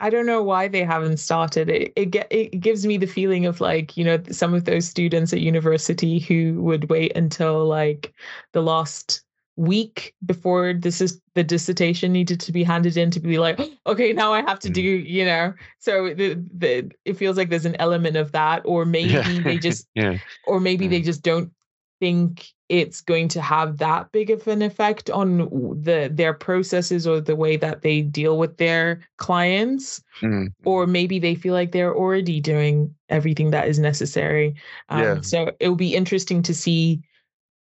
i 0.00 0.10
don't 0.10 0.26
know 0.26 0.42
why 0.42 0.68
they 0.68 0.84
haven't 0.84 1.18
started 1.18 1.68
it 1.68 1.92
it, 1.96 2.06
get, 2.06 2.26
it 2.30 2.60
gives 2.60 2.86
me 2.86 2.96
the 2.96 3.06
feeling 3.06 3.46
of 3.46 3.60
like 3.60 3.96
you 3.96 4.04
know 4.04 4.22
some 4.30 4.54
of 4.54 4.64
those 4.64 4.86
students 4.86 5.32
at 5.32 5.40
university 5.40 6.18
who 6.20 6.62
would 6.62 6.88
wait 6.88 7.16
until 7.16 7.66
like 7.66 8.14
the 8.52 8.62
last 8.62 9.24
week 9.56 10.14
before 10.26 10.74
this 10.74 11.00
is 11.00 11.20
the 11.34 11.44
dissertation 11.44 12.12
needed 12.12 12.40
to 12.40 12.50
be 12.50 12.64
handed 12.64 12.96
in 12.96 13.10
to 13.10 13.20
be 13.20 13.38
like 13.38 13.60
okay 13.86 14.12
now 14.12 14.32
i 14.32 14.40
have 14.42 14.58
to 14.58 14.68
do 14.68 15.02
mm. 15.02 15.08
you 15.08 15.24
know 15.24 15.52
so 15.78 16.12
the, 16.14 16.34
the 16.56 16.90
it 17.04 17.16
feels 17.16 17.36
like 17.36 17.50
there's 17.50 17.66
an 17.66 17.76
element 17.78 18.16
of 18.16 18.32
that 18.32 18.62
or 18.64 18.84
maybe 18.84 19.12
yeah. 19.12 19.42
they 19.42 19.58
just 19.58 19.86
yeah 19.94 20.18
or 20.46 20.58
maybe 20.58 20.84
yeah. 20.84 20.90
they 20.90 21.00
just 21.00 21.22
don't 21.22 21.52
think 22.00 22.48
it's 22.68 23.00
going 23.00 23.28
to 23.28 23.40
have 23.40 23.78
that 23.78 24.10
big 24.12 24.30
of 24.30 24.46
an 24.48 24.62
effect 24.62 25.10
on 25.10 25.38
the 25.82 26.10
their 26.12 26.32
processes 26.32 27.06
or 27.06 27.20
the 27.20 27.36
way 27.36 27.56
that 27.56 27.82
they 27.82 28.00
deal 28.00 28.38
with 28.38 28.56
their 28.56 29.00
clients 29.18 30.02
mm. 30.22 30.48
or 30.64 30.86
maybe 30.86 31.18
they 31.18 31.34
feel 31.34 31.52
like 31.52 31.72
they're 31.72 31.94
already 31.94 32.40
doing 32.40 32.94
everything 33.10 33.50
that 33.50 33.68
is 33.68 33.78
necessary 33.78 34.54
um, 34.88 35.02
yeah. 35.02 35.20
so 35.20 35.52
it 35.60 35.68
will 35.68 35.76
be 35.76 35.94
interesting 35.94 36.42
to 36.42 36.54
see 36.54 37.02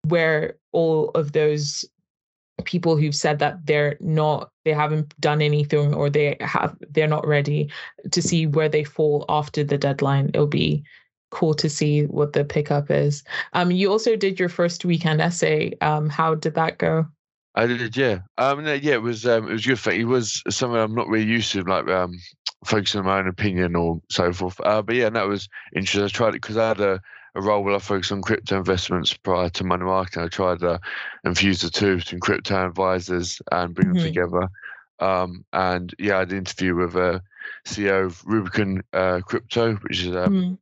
where 0.07 0.55
all 0.71 1.09
of 1.15 1.31
those 1.31 1.83
people 2.63 2.95
who've 2.95 3.15
said 3.15 3.39
that 3.39 3.65
they're 3.65 3.97
not 3.99 4.51
they 4.65 4.73
haven't 4.73 5.19
done 5.19 5.41
anything 5.41 5.93
or 5.93 6.09
they 6.09 6.37
have 6.39 6.75
they're 6.91 7.07
not 7.07 7.27
ready 7.27 7.69
to 8.11 8.21
see 8.21 8.45
where 8.45 8.69
they 8.69 8.83
fall 8.83 9.25
after 9.29 9.63
the 9.63 9.77
deadline 9.77 10.29
it'll 10.33 10.45
be 10.45 10.83
cool 11.31 11.53
to 11.55 11.69
see 11.69 12.03
what 12.03 12.33
the 12.33 12.45
pickup 12.45 12.91
is. 12.91 13.23
Um, 13.53 13.71
you 13.71 13.89
also 13.89 14.15
did 14.15 14.39
your 14.39 14.49
first 14.49 14.85
weekend 14.85 15.19
essay. 15.21 15.73
Um, 15.81 16.09
how 16.09 16.35
did 16.35 16.53
that 16.55 16.77
go? 16.77 17.07
I 17.55 17.65
did, 17.65 17.97
yeah. 17.97 18.19
Um, 18.37 18.65
yeah, 18.65 18.93
it 18.93 19.01
was 19.01 19.25
um, 19.25 19.49
it 19.49 19.53
was 19.53 19.65
good. 19.65 19.87
It 19.87 20.05
was 20.05 20.41
something 20.49 20.79
I'm 20.79 20.95
not 20.95 21.07
really 21.07 21.25
used 21.25 21.51
to, 21.51 21.63
like 21.63 21.87
um, 21.89 22.17
focusing 22.63 22.99
on 22.99 23.05
my 23.05 23.19
own 23.19 23.27
opinion 23.27 23.75
or 23.75 24.01
so 24.09 24.31
forth. 24.31 24.59
Uh, 24.61 24.81
but 24.81 24.95
yeah, 24.95 25.09
that 25.09 25.27
was 25.27 25.49
interesting. 25.75 26.03
I 26.03 26.07
tried 26.07 26.29
it 26.29 26.41
because 26.41 26.57
I 26.57 26.69
had 26.69 26.79
a, 26.79 27.01
a 27.35 27.41
role 27.41 27.63
where 27.63 27.75
I 27.75 27.79
focused 27.79 28.11
on 28.11 28.21
crypto 28.21 28.57
investments 28.57 29.13
prior 29.13 29.49
to 29.49 29.63
money 29.65 29.83
marketing. 29.83 30.23
I 30.23 30.27
tried 30.27 30.59
to 30.59 30.79
infuse 31.25 31.61
the 31.61 31.69
two 31.69 31.97
between 31.97 32.21
crypto 32.21 32.65
advisors 32.65 33.41
and 33.51 33.73
bring 33.73 33.87
mm-hmm. 33.87 33.97
them 33.97 34.05
together. 34.05 34.49
Um, 34.99 35.43
and 35.51 35.93
yeah, 35.99 36.17
I 36.17 36.19
had 36.19 36.31
an 36.31 36.37
interview 36.37 36.75
with 36.75 36.95
a 36.95 37.21
CEO 37.65 38.05
of 38.05 38.23
Rubicon 38.25 38.83
uh, 38.93 39.21
Crypto, 39.25 39.75
which 39.75 40.03
is 40.03 40.15
um, 40.15 40.33
mm 40.33 40.57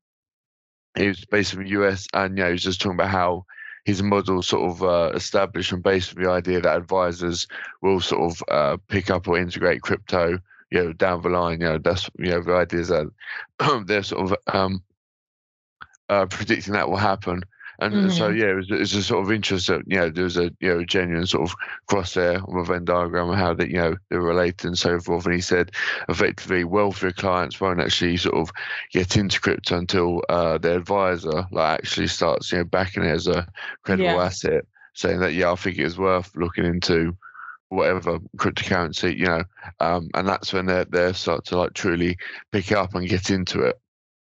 he 0.99 1.07
was 1.07 1.25
based 1.25 1.53
in 1.53 1.63
the 1.63 1.69
US, 1.69 2.07
and 2.13 2.37
yeah, 2.37 2.47
he 2.47 2.53
was 2.53 2.63
just 2.63 2.81
talking 2.81 2.95
about 2.95 3.09
how 3.09 3.45
his 3.85 4.03
model 4.03 4.41
sort 4.41 4.69
of 4.69 4.83
uh, 4.83 5.11
established 5.15 5.71
and 5.71 5.81
based 5.81 6.15
on 6.15 6.23
the 6.23 6.29
idea 6.29 6.61
that 6.61 6.77
advisors 6.77 7.47
will 7.81 7.99
sort 7.99 8.31
of 8.31 8.43
uh, 8.49 8.77
pick 8.87 9.09
up 9.09 9.27
or 9.27 9.37
integrate 9.37 9.81
crypto, 9.81 10.37
you 10.69 10.83
know, 10.83 10.93
down 10.93 11.21
the 11.21 11.29
line. 11.29 11.61
You 11.61 11.69
know, 11.69 11.77
that's 11.77 12.09
you 12.17 12.31
know 12.31 12.43
the 12.43 12.55
idea 12.55 12.81
is 12.81 12.89
that 12.89 13.09
they're 13.85 14.03
sort 14.03 14.31
of 14.31 14.37
um, 14.53 14.83
uh, 16.09 16.25
predicting 16.25 16.73
that 16.73 16.89
will 16.89 16.97
happen. 16.97 17.43
And 17.81 17.93
mm-hmm. 17.93 18.09
so, 18.09 18.27
yeah, 18.29 18.47
it 18.47 18.55
was, 18.55 18.71
it 18.71 18.79
was 18.79 18.93
a 18.93 19.03
sort 19.03 19.23
of 19.23 19.31
interest 19.31 19.67
that, 19.67 19.83
you 19.87 19.97
know, 19.97 20.09
there 20.09 20.25
was 20.25 20.37
a, 20.37 20.51
you 20.59 20.67
know, 20.67 20.83
genuine 20.83 21.25
sort 21.25 21.49
of 21.49 21.55
cross 21.87 22.13
there 22.13 22.41
on 22.41 22.57
the 22.57 22.63
Venn 22.63 22.83
diagram 22.83 23.29
of 23.29 23.37
how 23.37 23.53
that, 23.53 23.69
you 23.69 23.77
know, 23.77 23.95
they're 24.09 24.21
related 24.21 24.65
and 24.65 24.77
so 24.77 24.99
forth. 24.99 25.25
And 25.25 25.33
he 25.33 25.41
said, 25.41 25.71
effectively, 26.09 26.65
wealthier 26.65 27.11
clients 27.11 27.61
won't 27.61 27.79
actually 27.79 28.17
sort 28.17 28.35
of 28.35 28.51
get 28.91 29.15
into 29.15 29.39
crypto 29.39 29.77
until 29.77 30.21
uh, 30.27 30.57
their 30.57 30.77
advisor 30.77 31.47
like 31.51 31.79
actually 31.79 32.07
starts, 32.07 32.51
you 32.51 32.57
know, 32.57 32.65
backing 32.65 33.03
it 33.03 33.11
as 33.11 33.27
a 33.27 33.47
credible 33.83 34.05
yeah. 34.05 34.23
asset, 34.23 34.65
saying 34.93 35.21
that, 35.21 35.33
yeah, 35.33 35.51
I 35.51 35.55
think 35.55 35.77
it's 35.77 35.97
worth 35.97 36.35
looking 36.35 36.65
into 36.65 37.15
whatever 37.69 38.19
cryptocurrency, 38.37 39.15
you 39.15 39.25
know, 39.25 39.43
um, 39.79 40.09
and 40.15 40.27
that's 40.27 40.51
when 40.51 40.65
they 40.65 40.83
they 40.89 41.13
start 41.13 41.45
to 41.45 41.57
like 41.57 41.73
truly 41.73 42.17
pick 42.51 42.71
it 42.71 42.77
up 42.77 42.95
and 42.95 43.07
get 43.07 43.29
into 43.29 43.61
it. 43.61 43.79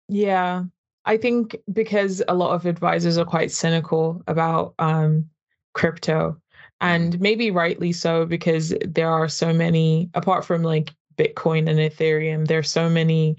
Yeah, 0.07 0.63
I 1.05 1.17
think 1.17 1.57
because 1.71 2.21
a 2.27 2.33
lot 2.33 2.53
of 2.53 2.65
advisors 2.65 3.17
are 3.17 3.25
quite 3.25 3.51
cynical 3.51 4.23
about 4.27 4.73
um, 4.79 5.29
crypto, 5.73 6.39
and 6.81 7.19
maybe 7.19 7.51
rightly 7.51 7.91
so, 7.91 8.25
because 8.25 8.73
there 8.85 9.09
are 9.09 9.29
so 9.29 9.53
many, 9.53 10.09
apart 10.13 10.45
from 10.45 10.63
like 10.63 10.93
Bitcoin 11.17 11.69
and 11.69 11.79
Ethereum, 11.79 12.47
there's 12.47 12.69
so 12.69 12.89
many 12.89 13.37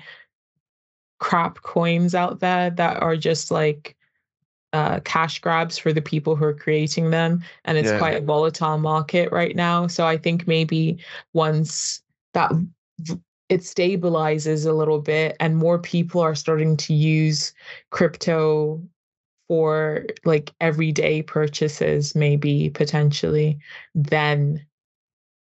crap 1.19 1.63
coins 1.63 2.15
out 2.15 2.41
there 2.41 2.71
that 2.71 3.03
are 3.03 3.17
just 3.17 3.51
like 3.51 3.97
uh, 4.73 5.01
cash 5.01 5.41
grabs 5.41 5.79
for 5.79 5.93
the 5.93 6.03
people 6.03 6.37
who 6.37 6.45
are 6.45 6.55
creating 6.55 7.11
them. 7.11 7.43
And 7.65 7.79
it's 7.79 7.91
yeah. 7.91 7.99
quite 7.99 8.17
a 8.17 8.21
volatile 8.21 8.79
market 8.79 9.31
right 9.31 9.55
now. 9.55 9.87
So 9.87 10.07
I 10.07 10.17
think 10.17 10.47
maybe 10.47 10.99
once 11.33 12.03
that 12.33 12.53
it 13.49 13.61
stabilizes 13.61 14.67
a 14.67 14.73
little 14.73 15.01
bit 15.01 15.37
and 15.41 15.57
more 15.57 15.79
people 15.79 16.21
are 16.21 16.35
starting 16.35 16.77
to 16.79 16.95
use 16.95 17.53
crypto 17.91 18.83
for 19.49 20.07
like 20.25 20.53
everyday 20.61 21.23
purchases, 21.23 22.15
maybe 22.15 22.71
potentially, 22.71 23.59
then 23.95 24.65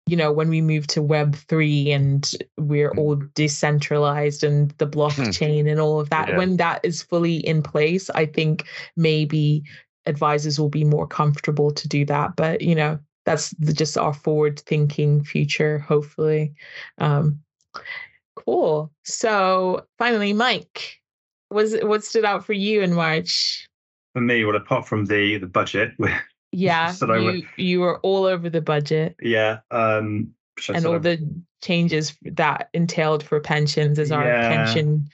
you 0.07 0.15
know, 0.15 0.31
when 0.31 0.47
we 0.47 0.61
move 0.61 0.87
to 0.87 1.01
Web 1.01 1.35
three 1.35 1.91
and 1.91 2.31
we're 2.57 2.91
all 2.91 3.15
decentralized 3.35 4.41
and 4.43 4.71
the 4.77 4.87
blockchain 4.87 5.69
and 5.69 5.81
all 5.81 5.99
of 5.99 6.09
that, 6.09 6.29
yeah. 6.29 6.37
when 6.37 6.57
that 6.57 6.79
is 6.83 7.03
fully 7.03 7.37
in 7.45 7.61
place, 7.61 8.09
I 8.11 8.25
think 8.25 8.65
maybe 8.95 9.63
advisors 10.05 10.59
will 10.59 10.69
be 10.69 10.85
more 10.85 11.07
comfortable 11.07 11.71
to 11.71 11.87
do 11.89 12.05
that. 12.05 12.37
But 12.37 12.61
you 12.61 12.73
know, 12.73 12.99
that's 13.25 13.49
the, 13.59 13.73
just 13.73 13.97
our 13.97 14.13
forward 14.13 14.61
thinking 14.61 15.23
future, 15.23 15.79
hopefully. 15.79 16.53
Um, 16.99 17.41
cool. 18.35 18.91
So 19.03 19.85
finally, 19.97 20.33
Mike, 20.33 20.99
was 21.49 21.75
what 21.81 22.03
stood 22.03 22.25
out 22.25 22.45
for 22.45 22.53
you 22.53 22.81
in 22.81 22.93
March? 22.93 23.67
For 24.13 24.21
me, 24.21 24.43
well, 24.45 24.55
apart 24.55 24.87
from 24.87 25.05
the 25.05 25.37
the 25.37 25.47
budget, 25.47 25.93
yeah, 26.51 26.93
you, 27.01 27.45
you 27.55 27.79
were 27.79 27.99
all 27.99 28.25
over 28.25 28.49
the 28.49 28.61
budget. 28.61 29.15
Yeah, 29.21 29.59
um, 29.71 30.33
and 30.69 30.85
all 30.85 30.99
the 30.99 31.19
changes 31.61 32.15
that 32.23 32.69
entailed 32.73 33.23
for 33.23 33.39
pensions 33.39 33.99
as 33.99 34.11
our 34.11 34.25
yeah. 34.25 34.49
pension 34.49 35.07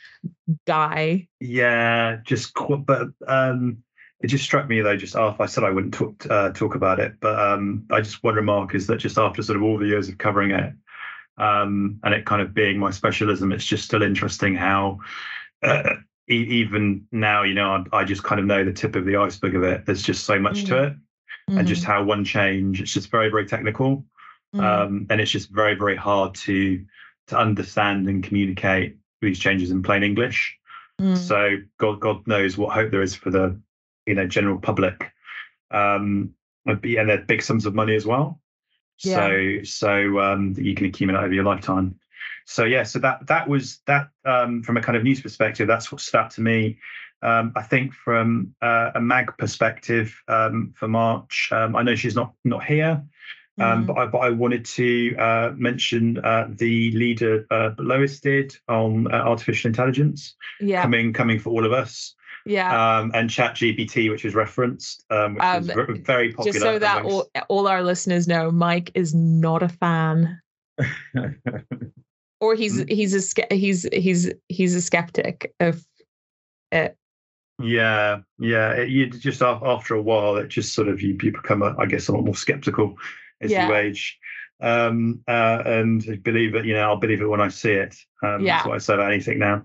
guy. 0.68 1.28
Yeah, 1.40 2.18
just 2.24 2.54
but 2.86 3.10
um, 3.28 3.84
it 4.22 4.28
just 4.28 4.44
struck 4.44 4.68
me 4.68 4.82
though. 4.82 4.98
Just 4.98 5.16
after 5.16 5.44
I 5.44 5.46
said 5.48 5.64
I 5.64 5.70
wouldn't 5.70 5.94
talk 5.94 6.26
uh, 6.30 6.52
talk 6.52 6.76
about 6.76 7.00
it, 7.00 7.16
but 7.20 7.38
um, 7.38 7.86
I 7.92 8.02
just 8.02 8.24
one 8.24 8.36
remark 8.36 8.74
is 8.74 8.88
that 8.88 8.98
just 8.98 9.18
after 9.18 9.44
sort 9.44 9.58
of 9.58 9.64
all 9.64 9.78
the 9.78 9.88
years 9.88 10.10
of 10.10 10.18
covering 10.18 10.52
it, 10.52 10.74
um, 11.38 12.00
and 12.04 12.14
it 12.14 12.26
kind 12.26 12.42
of 12.42 12.54
being 12.54 12.78
my 12.78 12.92
specialism, 12.92 13.52
it's 13.52 13.66
just 13.66 13.86
still 13.86 14.04
interesting 14.04 14.56
how. 14.56 15.00
Uh, 15.62 15.96
even 16.30 17.06
now, 17.12 17.44
you 17.44 17.54
know, 17.54 17.86
I, 17.92 17.98
I, 17.98 18.04
just 18.06 18.24
kind 18.24 18.40
of 18.40 18.46
know 18.46 18.64
the 18.64 18.72
tip 18.72 18.96
of 18.96 19.04
the 19.06 19.18
iceberg 19.18 19.56
of 19.56 19.64
it. 19.64 19.86
There's 19.86 20.02
just 20.02 20.24
so 20.24 20.40
much 20.40 20.60
mm-hmm. 20.60 20.68
to 20.68 20.84
it, 20.84 20.94
mm-hmm. 20.94 21.58
and 21.58 21.68
just 21.68 21.84
how 21.84 22.02
one 22.02 22.24
change. 22.24 22.82
It's 22.82 22.94
just 22.94 23.12
very, 23.12 23.30
very 23.30 23.46
technical, 23.46 24.06
mm-hmm. 24.56 24.60
um, 24.62 25.08
and 25.10 25.20
it's 25.20 25.32
just 25.32 25.50
very, 25.50 25.76
very 25.76 25.98
hard 25.98 26.34
to 26.36 26.84
to 27.28 27.38
understand 27.38 28.08
and 28.08 28.24
communicate 28.24 28.98
these 29.22 29.40
changes 29.40 29.72
in 29.72 29.84
plain 29.84 30.04
English. 30.04 30.58
Mm. 31.02 31.18
So 31.18 31.58
God, 31.80 32.00
God 32.00 32.28
knows 32.28 32.58
what 32.58 32.74
hope 32.74 32.92
there 32.92 33.02
is 33.02 33.16
for 33.16 33.30
the 33.30 33.60
you 34.06 34.16
know 34.16 34.28
general 34.28 34.60
public, 34.60 35.12
um, 35.72 36.34
and 36.66 36.82
they're 36.82 37.18
big 37.20 37.42
sums 37.42 37.66
of 37.66 37.74
money 37.74 37.96
as 37.96 38.06
well. 38.06 38.40
Yeah. 39.00 39.28
So 39.28 39.64
so 39.64 40.20
um, 40.20 40.54
that 40.54 40.64
you 40.64 40.76
can 40.76 40.86
accumulate 40.86 41.24
over 41.24 41.34
your 41.34 41.44
lifetime 41.44 42.00
so 42.46 42.66
yeah, 42.66 42.84
so 42.84 43.00
that 43.00 43.28
that 43.28 43.48
was 43.48 43.80
that 43.88 44.10
um, 44.26 44.64
from 44.64 44.78
a 44.78 44.82
kind 44.82 44.98
of 44.98 45.04
news 45.04 45.22
perspective. 45.22 45.68
That's 45.68 45.92
what 45.92 46.02
stood 46.02 46.20
out 46.20 46.32
to 46.32 46.42
me. 46.42 46.78
Um, 47.22 47.54
I 47.56 47.62
think 47.62 47.94
from 47.94 48.54
uh, 48.62 48.92
a 48.96 49.02
mag 49.02 49.38
perspective 49.38 50.22
um, 50.28 50.74
for 50.76 50.88
March, 50.88 51.50
um, 51.52 51.76
I 51.76 51.84
know 51.84 51.96
she's 51.96 52.16
not 52.16 52.34
not 52.44 52.64
here, 52.64 53.02
mm. 53.60 53.86
but 53.86 53.98
I 53.98 54.06
but 54.08 54.18
I 54.20 54.30
wanted 54.30 54.66
to 54.66 55.16
uh, 55.16 55.54
mention 55.56 56.18
uh, 56.18 56.48
the 56.50 56.92
leader 56.92 57.46
uh, 57.50 57.72
Lois 57.78 58.20
did 58.20 58.56
on 58.68 59.08
uh, 59.08 59.16
artificial 59.16 59.70
intelligence. 59.70 60.36
Yeah, 60.60 60.82
coming 60.82 61.14
coming 61.14 61.40
for 61.40 61.52
all 61.52 61.66
of 61.66 61.72
us. 61.72 62.14
Yeah. 62.46 62.98
Um, 62.98 63.12
and 63.14 63.30
Chat 63.30 63.56
GPT, 63.56 64.10
which 64.10 64.24
was 64.24 64.36
referenced, 64.36 65.06
um, 65.10 65.36
which 65.36 65.44
um, 65.44 65.68
was 65.68 66.00
very 66.00 66.34
popular. 66.34 66.52
Just 66.52 66.64
so 66.64 66.80
that 66.80 67.06
all, 67.06 67.30
all 67.48 67.68
our 67.68 67.84
listeners 67.84 68.28
know, 68.28 68.52
Mike 68.52 68.92
is 68.96 69.14
not 69.14 69.64
a 69.64 69.70
fan. 69.70 70.42
or 72.40 72.56
he's 72.56 72.80
mm-hmm. 72.80 72.94
he's 72.94 73.38
a 73.38 73.56
he's 73.56 73.88
he's 73.94 74.32
he's 74.50 74.76
a 74.76 74.82
skeptic 74.82 75.54
of 75.60 75.86
it. 76.72 76.98
Yeah, 77.62 78.20
yeah. 78.40 78.72
It, 78.72 78.90
you 78.90 79.10
just 79.10 79.42
after 79.42 79.96
a 79.96 80.02
while, 80.02 80.36
it 80.38 80.50
just 80.50 80.74
sort 80.74 80.88
of 80.88 81.02
you, 81.02 81.18
you 81.22 81.32
become, 81.32 81.62
a, 81.62 81.76
I 81.78 81.86
guess, 81.86 82.08
a 82.08 82.12
lot 82.12 82.26
more 82.26 82.36
skeptical 82.36 82.96
as 83.42 83.52
yeah. 83.52 83.68
you 83.68 83.76
age. 83.76 84.20
Um, 84.60 85.22
uh, 85.28 85.62
and 85.66 86.04
I 86.10 86.16
believe 86.16 86.56
it, 86.56 86.66
you 86.66 86.74
know, 86.74 86.82
I'll 86.82 86.98
believe 86.98 87.22
it 87.22 87.30
when 87.30 87.42
I 87.42 87.50
see 87.50 87.74
it. 87.74 87.96
Um, 88.22 88.44
yeah. 88.44 88.58
That's 88.58 88.68
what 88.68 88.76
I 88.76 88.80
say 88.80 88.94
about 88.96 89.12
anything 89.12 89.40
now. 89.40 89.64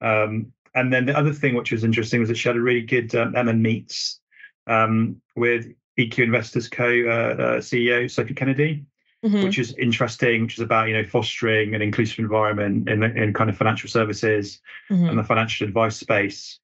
Um, 0.00 0.52
and 0.74 0.92
then 0.92 1.06
the 1.06 1.16
other 1.16 1.32
thing 1.32 1.54
which 1.54 1.72
was 1.72 1.84
interesting 1.84 2.20
was 2.20 2.28
that 2.28 2.36
she 2.36 2.48
had 2.48 2.56
a 2.56 2.60
really 2.60 2.82
good 2.82 3.14
um, 3.14 3.36
Emma 3.36 3.52
meets 3.52 4.20
um, 4.66 5.20
with 5.36 5.66
EQ 5.98 6.18
Investors 6.20 6.68
Co. 6.68 6.86
Uh, 6.86 7.42
uh, 7.42 7.60
CEO 7.60 8.10
Sophie 8.10 8.34
Kennedy 8.34 8.84
mm-hmm. 9.24 9.42
which 9.44 9.58
is 9.58 9.74
interesting, 9.74 10.42
which 10.42 10.54
is 10.54 10.60
about 10.60 10.88
you 10.88 10.94
know 10.94 11.04
fostering 11.04 11.74
an 11.74 11.82
inclusive 11.82 12.18
environment 12.18 12.88
in 12.88 13.02
in 13.02 13.32
kind 13.32 13.50
of 13.50 13.56
financial 13.56 13.88
services 13.88 14.60
mm-hmm. 14.90 15.08
and 15.08 15.18
the 15.18 15.24
financial 15.24 15.66
advice 15.66 15.96
space. 15.96 16.58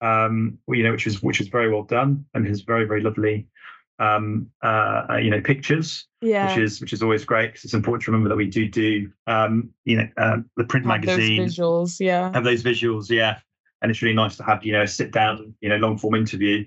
Um, 0.00 0.58
you 0.68 0.82
know, 0.82 0.90
which 0.90 1.06
is 1.06 1.22
which 1.22 1.40
is 1.40 1.48
very 1.48 1.72
well 1.72 1.84
done 1.84 2.24
and 2.34 2.46
has 2.46 2.62
very 2.62 2.86
very 2.86 3.02
lovely 3.02 3.46
um, 4.00 4.50
uh, 4.62 5.06
uh, 5.10 5.16
you 5.16 5.30
know 5.30 5.40
pictures, 5.40 6.06
yeah. 6.20 6.48
which 6.48 6.58
is 6.58 6.80
which 6.80 6.92
is 6.92 7.02
always 7.02 7.24
great 7.24 7.48
because 7.48 7.64
it's 7.64 7.74
important 7.74 8.04
to 8.04 8.10
remember 8.10 8.28
that 8.28 8.36
we 8.36 8.48
do 8.48 8.68
do 8.68 9.10
um, 9.28 9.70
you 9.84 9.96
know 9.96 10.08
uh, 10.16 10.38
the 10.56 10.64
print 10.64 10.86
have 10.86 11.00
magazine 11.00 11.42
visuals, 11.42 12.00
yeah, 12.00 12.32
have 12.32 12.44
those 12.44 12.64
visuals, 12.64 13.10
yeah, 13.10 13.38
and 13.82 13.90
it's 13.90 14.00
really 14.00 14.14
nice 14.14 14.36
to 14.36 14.44
have 14.44 14.64
you 14.64 14.72
know 14.72 14.82
a 14.82 14.88
sit 14.88 15.10
down 15.10 15.54
you 15.60 15.68
know 15.68 15.76
long 15.76 15.98
form 15.98 16.14
interview 16.14 16.64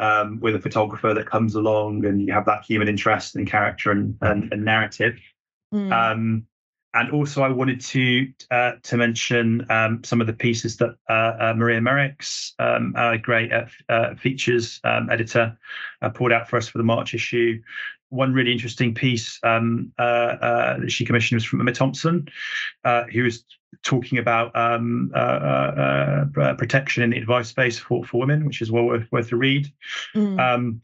um, 0.00 0.40
with 0.40 0.54
a 0.54 0.60
photographer 0.60 1.14
that 1.14 1.26
comes 1.26 1.54
along 1.54 2.04
and 2.06 2.26
you 2.26 2.32
have 2.32 2.46
that 2.46 2.64
human 2.64 2.88
interest 2.88 3.36
and 3.36 3.46
character 3.46 3.90
and, 3.90 4.16
and, 4.22 4.50
and 4.52 4.64
narrative. 4.64 5.18
Mm. 5.72 5.92
Um, 5.92 6.46
and 6.92 7.12
also, 7.12 7.42
I 7.42 7.48
wanted 7.50 7.80
to 7.82 8.32
uh, 8.50 8.72
to 8.82 8.96
mention 8.96 9.64
um, 9.70 10.02
some 10.02 10.20
of 10.20 10.26
the 10.26 10.32
pieces 10.32 10.76
that 10.78 10.96
uh, 11.08 11.12
uh, 11.12 11.54
Maria 11.56 11.80
Merricks, 11.80 12.52
um, 12.58 12.94
our 12.96 13.16
great 13.16 13.52
uh, 13.52 13.66
uh, 13.88 14.16
features 14.16 14.80
um, 14.82 15.08
editor, 15.08 15.56
uh, 16.02 16.10
poured 16.10 16.32
out 16.32 16.48
for 16.48 16.56
us 16.56 16.66
for 16.66 16.78
the 16.78 16.84
March 16.84 17.14
issue. 17.14 17.62
One 18.08 18.32
really 18.32 18.50
interesting 18.50 18.92
piece 18.92 19.38
um, 19.44 19.92
that 19.98 20.86
she 20.88 21.04
commissioned 21.04 21.36
was 21.36 21.44
from 21.44 21.60
Emma 21.60 21.70
Thompson, 21.70 22.26
who 23.12 23.22
was 23.22 23.44
talking 23.82 24.18
about 24.18 24.54
um, 24.56 25.10
uh, 25.14 25.18
uh, 25.18 26.24
uh, 26.40 26.54
protection 26.54 27.02
in 27.02 27.10
the 27.10 27.18
advice 27.18 27.48
space 27.48 27.78
for, 27.78 28.04
for 28.04 28.20
women, 28.20 28.44
which 28.44 28.60
is 28.60 28.70
well 28.70 28.84
worth, 28.84 29.06
worth 29.10 29.32
a 29.32 29.36
read. 29.36 29.72
Mm. 30.14 30.38
Um, 30.38 30.82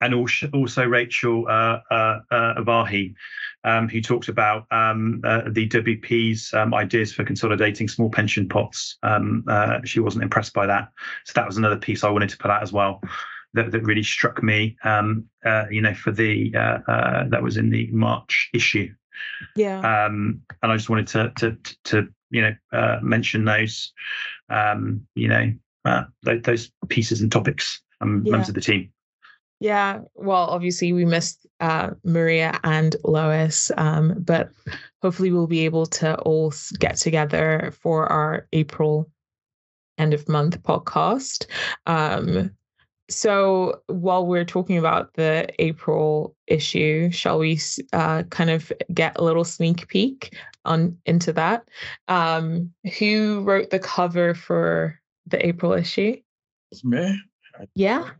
and 0.00 0.14
also, 0.14 0.48
also 0.52 0.84
Rachel 0.84 1.46
uh, 1.48 1.80
uh, 1.90 2.20
uh, 2.30 2.54
Vahey, 2.62 3.14
um, 3.64 3.88
who 3.88 4.00
talked 4.00 4.28
about 4.28 4.66
um, 4.70 5.20
the 5.22 5.68
DWP's 5.68 6.54
um, 6.54 6.72
ideas 6.72 7.12
for 7.12 7.24
consolidating 7.24 7.88
small 7.88 8.08
pension 8.08 8.48
pots. 8.48 8.96
Um, 9.02 9.44
she 9.84 9.98
wasn't 10.00 10.22
impressed 10.22 10.54
by 10.54 10.66
that. 10.66 10.90
So 11.24 11.32
that 11.34 11.46
was 11.46 11.56
another 11.56 11.76
piece 11.76 12.04
I 12.04 12.10
wanted 12.10 12.28
to 12.30 12.38
put 12.38 12.50
out 12.50 12.62
as 12.62 12.72
well. 12.72 13.00
That, 13.54 13.72
that 13.72 13.82
really 13.82 14.02
struck 14.02 14.42
me, 14.42 14.76
um, 14.84 15.24
you 15.70 15.80
know, 15.80 15.94
for 15.94 16.12
the 16.12 16.50
that 16.52 17.42
was 17.42 17.56
in 17.56 17.70
the 17.70 17.88
March 17.90 18.50
issue 18.52 18.92
yeah. 19.56 19.78
Um, 19.78 20.42
and 20.62 20.72
I 20.72 20.76
just 20.76 20.90
wanted 20.90 21.06
to 21.08 21.32
to 21.38 21.58
to, 21.84 22.08
you 22.30 22.42
know 22.42 22.54
uh, 22.72 22.98
mention 23.02 23.44
those 23.44 23.92
um, 24.50 25.06
you 25.14 25.28
know 25.28 25.52
uh, 25.84 26.04
those 26.22 26.70
pieces 26.88 27.20
and 27.20 27.32
topics 27.32 27.80
and 28.00 28.24
yeah. 28.26 28.32
members 28.32 28.48
of 28.48 28.54
the 28.54 28.60
team. 28.60 28.92
Yeah, 29.60 30.02
well, 30.14 30.44
obviously 30.50 30.92
we 30.92 31.04
missed 31.04 31.44
uh, 31.58 31.90
Maria 32.04 32.60
and 32.62 32.94
Lois, 33.02 33.72
um, 33.76 34.14
but 34.18 34.50
hopefully 35.02 35.32
we'll 35.32 35.48
be 35.48 35.64
able 35.64 35.86
to 35.86 36.16
all 36.20 36.52
get 36.78 36.96
together 36.96 37.72
for 37.80 38.06
our 38.06 38.46
April 38.52 39.10
end 39.98 40.14
of 40.14 40.28
month 40.28 40.62
podcast. 40.62 41.46
Um, 41.86 42.52
so 43.10 43.80
while 43.86 44.26
we're 44.26 44.44
talking 44.44 44.78
about 44.78 45.14
the 45.14 45.48
April 45.58 46.36
issue, 46.46 47.10
shall 47.10 47.38
we 47.38 47.58
uh, 47.92 48.24
kind 48.24 48.50
of 48.50 48.72
get 48.92 49.18
a 49.18 49.24
little 49.24 49.44
sneak 49.44 49.88
peek 49.88 50.36
on 50.64 50.96
into 51.06 51.32
that? 51.32 51.66
Um, 52.08 52.72
who 52.98 53.40
wrote 53.40 53.70
the 53.70 53.78
cover 53.78 54.34
for 54.34 54.98
the 55.26 55.44
April 55.46 55.72
issue? 55.72 56.16
It's 56.70 56.84
me. 56.84 57.18
Yeah. 57.74 58.10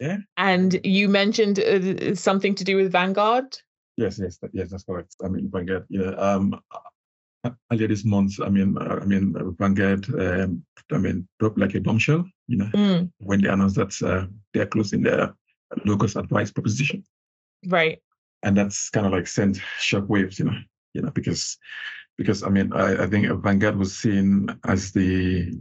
Yeah. 0.00 0.18
And 0.36 0.78
you 0.84 1.08
mentioned 1.08 1.58
uh, 1.58 2.14
something 2.14 2.54
to 2.56 2.64
do 2.64 2.76
with 2.76 2.92
Vanguard. 2.92 3.56
Yes, 3.96 4.18
yes, 4.18 4.38
yes, 4.52 4.70
that's 4.70 4.84
correct. 4.84 5.16
I 5.24 5.28
mean, 5.28 5.48
Vanguard. 5.50 5.86
Yeah. 5.88 6.10
Um, 6.10 6.60
earlier 7.72 7.88
this 7.88 8.04
month, 8.04 8.40
I 8.40 8.48
mean, 8.48 8.76
uh, 8.78 8.98
I 9.02 9.04
mean, 9.04 9.34
Vanguard, 9.58 10.08
um, 10.18 10.64
I 10.92 10.98
mean, 10.98 11.28
dropped 11.38 11.58
like 11.58 11.74
a 11.74 11.80
bombshell, 11.80 12.24
you 12.46 12.58
know, 12.58 12.70
mm. 12.74 13.10
when 13.18 13.42
they 13.42 13.48
announced 13.48 13.76
that 13.76 13.94
uh, 14.02 14.26
they're 14.52 14.66
closing 14.66 15.02
their 15.02 15.34
locus 15.84 16.16
advice 16.16 16.50
proposition. 16.50 17.04
Right. 17.66 18.00
And 18.42 18.56
that's 18.56 18.90
kind 18.90 19.06
of 19.06 19.12
like 19.12 19.26
sent 19.26 19.60
shockwaves, 19.80 20.38
you 20.38 20.46
know, 20.46 20.58
you 20.94 21.02
know, 21.02 21.10
because 21.10 21.58
because 22.16 22.42
I 22.42 22.48
mean, 22.48 22.72
I, 22.72 23.04
I 23.04 23.06
think 23.06 23.26
Vanguard 23.42 23.76
was 23.76 23.96
seen 23.96 24.48
as 24.64 24.92
the 24.92 25.52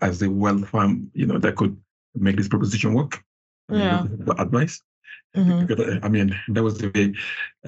as 0.00 0.18
the 0.18 0.28
wealth 0.28 0.68
farm, 0.68 1.10
you 1.14 1.26
know, 1.26 1.38
that 1.38 1.56
could 1.56 1.76
make 2.14 2.36
this 2.36 2.48
proposition 2.48 2.94
work. 2.94 3.22
Yeah. 3.70 4.06
The 4.08 4.40
advice. 4.40 4.82
Mm-hmm. 5.36 5.66
Because, 5.66 5.98
I 6.02 6.08
mean, 6.08 6.34
that 6.48 6.62
was 6.62 6.78
the 6.78 6.90
way. 6.94 7.14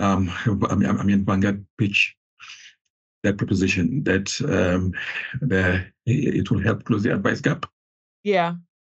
Um, 0.03 0.33
I 0.71 0.75
mean, 0.75 0.89
I 0.89 1.03
mean, 1.03 1.25
Vanguard 1.25 1.65
pitch 1.79 2.17
that 3.23 3.39
proposition 3.39 4.03
that 4.05 4.29
um, 4.49 4.93
the, 5.41 5.85
it 6.07 6.51
will 6.51 6.61
help 6.61 6.85
close 6.85 7.03
the 7.03 7.13
advice 7.13 7.41
gap. 7.41 7.67
Yeah. 8.23 8.55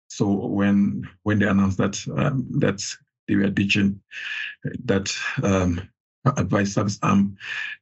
so 0.09 0.29
when 0.29 1.09
when 1.23 1.39
they 1.39 1.47
announced 1.47 1.79
that 1.79 1.99
um, 2.17 2.47
that 2.61 2.83
they 3.27 3.37
were 3.37 3.49
ditching 3.49 4.01
that 4.85 5.13
um, 5.43 5.81
advice 6.37 6.75
service 6.75 6.99
arm, 7.03 7.37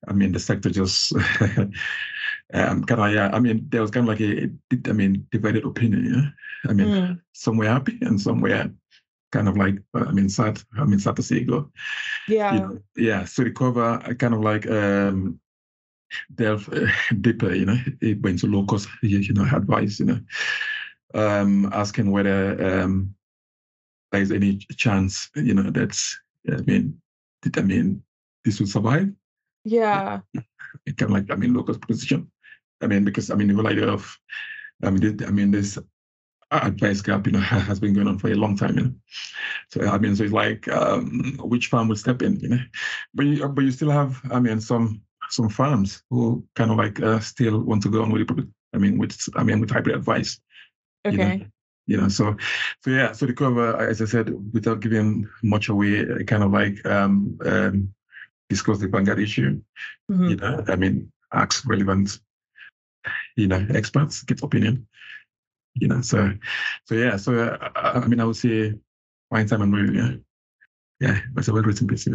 I 0.09 0.13
mean 0.13 0.33
the 0.33 0.39
sector 0.39 0.71
just 0.71 1.13
um, 2.55 2.85
kind 2.85 3.01
of 3.01 3.13
yeah. 3.13 3.31
I 3.33 3.39
mean 3.41 3.67
there 3.69 3.83
was 3.83 3.91
kind 3.91 4.09
of 4.09 4.09
like 4.09 4.21
a 4.21 4.51
I 4.89 4.93
mean 4.93 5.27
divided 5.31 5.65
opinion. 5.65 6.07
Yeah, 6.07 6.71
I 6.71 6.73
mean 6.75 6.89
mm. 6.89 7.21
some 7.33 7.57
were 7.57 7.67
happy 7.67 7.99
and 8.01 8.21
some 8.21 8.41
were 8.41 8.71
kind 9.33 9.49
of 9.49 9.57
like 9.57 9.77
uh, 9.95 10.05
I 10.09 10.13
mean 10.13 10.29
sad. 10.29 10.63
I 10.79 10.85
mean 10.85 11.01
sad 11.01 11.17
to 11.17 11.23
see 11.23 11.41
it 11.41 11.49
go. 11.49 11.71
Yeah, 12.29 12.55
you 12.55 12.61
know, 12.61 12.79
yeah. 12.97 13.25
So 13.25 13.45
the 13.45 13.51
cover 13.51 13.99
kind 14.19 14.35
of 14.35 14.41
like 14.41 14.67
um 14.71 15.41
delve 16.35 16.69
uh, 16.73 16.87
deeper. 17.21 17.55
You 17.55 17.67
know, 17.67 17.79
it 18.01 18.21
went 18.23 18.41
to 18.41 18.47
low 18.47 18.65
cost. 18.65 18.89
You 19.03 19.33
know, 19.33 19.45
advice. 19.45 20.01
You 20.01 20.07
know, 20.07 20.21
um, 21.15 21.71
asking 21.73 22.11
whether 22.11 22.81
um 22.81 23.15
there 24.11 24.23
is 24.23 24.33
any 24.33 24.59
chance. 24.77 25.31
You 25.35 25.55
know, 25.55 25.71
that's 25.71 26.19
I 26.51 26.57
mean, 26.63 27.01
did 27.43 27.59
I 27.59 27.63
mean 27.63 28.03
this 28.45 28.61
will 28.61 28.67
survive? 28.67 29.09
Yeah. 29.65 30.21
It 30.87 30.97
kind 30.97 31.11
of 31.11 31.15
like 31.15 31.31
I 31.31 31.37
mean 31.37 31.53
low 31.53 31.63
cost 31.63 31.83
position. 31.83 32.31
I 32.81 32.87
mean, 32.87 33.05
because 33.05 33.31
I 33.31 33.35
mean 33.35 33.49
the 33.49 33.55
whole 33.55 33.69
idea 33.69 33.89
of 33.89 34.19
I 34.83 34.91
mean, 34.91 35.23
I 35.25 35.31
mean, 35.31 35.51
this 35.51 35.79
advice 36.51 37.01
gap, 37.01 37.27
you 37.27 37.33
know, 37.33 37.41
has 37.41 37.81
been 37.81 37.95
going 37.95 38.09
on 38.09 38.19
for 38.19 38.31
a 38.31 38.35
long 38.35 38.57
time, 38.57 38.77
you 38.77 38.85
know. 38.85 38.93
So 39.71 39.87
I 39.87 39.99
mean, 39.99 40.17
so 40.17 40.25
it's 40.25 40.33
like 40.33 40.69
um, 40.69 41.39
which 41.43 41.69
farm 41.69 41.89
will 41.89 41.97
step 41.97 42.23
in, 42.23 42.39
you 42.41 42.49
know. 42.49 42.61
But 43.15 43.27
you, 43.27 43.49
but 43.49 43.65
you 43.65 43.71
still 43.71 43.91
have, 43.91 44.21
I 44.31 44.41
mean, 44.41 44.61
some 44.61 45.03
some 45.33 45.49
farms 45.49 46.03
who 46.11 46.45
kind 46.55 46.71
of 46.71 46.77
like 46.77 47.01
uh, 47.01 47.21
still 47.21 47.61
want 47.61 47.83
to 47.83 47.91
go 47.91 48.03
on 48.03 48.13
with 48.13 48.31
it. 48.31 48.47
I 48.75 48.79
mean, 48.79 48.99
with 48.99 49.17
I 49.37 49.43
mean 49.43 49.61
with 49.61 49.71
hybrid 49.71 49.97
advice. 49.97 50.41
Okay. 51.07 51.17
You 51.17 51.39
know, 51.39 51.47
you 51.87 51.97
know 51.97 52.09
so 52.09 52.37
so 52.81 52.91
yeah 52.91 53.13
so 53.13 53.27
the 53.27 53.33
cover 53.33 53.77
as 53.77 54.01
i 54.01 54.05
said 54.05 54.31
without 54.53 54.81
giving 54.81 55.29
much 55.43 55.69
away 55.69 56.05
kind 56.25 56.43
of 56.43 56.53
like 56.53 56.85
um 56.87 57.39
um 57.45 57.93
discuss 58.49 58.79
the 58.79 58.89
vanguard 58.89 59.19
issue 59.19 59.61
mm-hmm. 60.11 60.29
you 60.29 60.37
know 60.37 60.65
i 60.69 60.77
mean 60.77 61.11
ask 61.33 61.67
relevant 61.67 62.21
you 63.37 63.49
know 63.49 63.67
experts 63.75 64.23
get 64.23 64.43
opinion 64.43 64.87
you 65.75 65.89
know 65.89 66.01
so 66.01 66.33
so 66.85 66.95
yeah 66.95 67.17
so 67.17 67.37
uh, 67.39 68.01
i 68.05 68.07
mean 68.07 68.21
i 68.21 68.25
would 68.25 68.37
say 68.37 68.73
fine 69.31 69.47
time 69.47 69.63
and 69.63 69.73
movie 69.73 69.99
yeah 69.99 70.13
yeah 71.01 71.21
that's 71.35 71.49
a 71.49 71.53
well 71.53 71.63
written 71.63 71.89
piece 71.89 72.07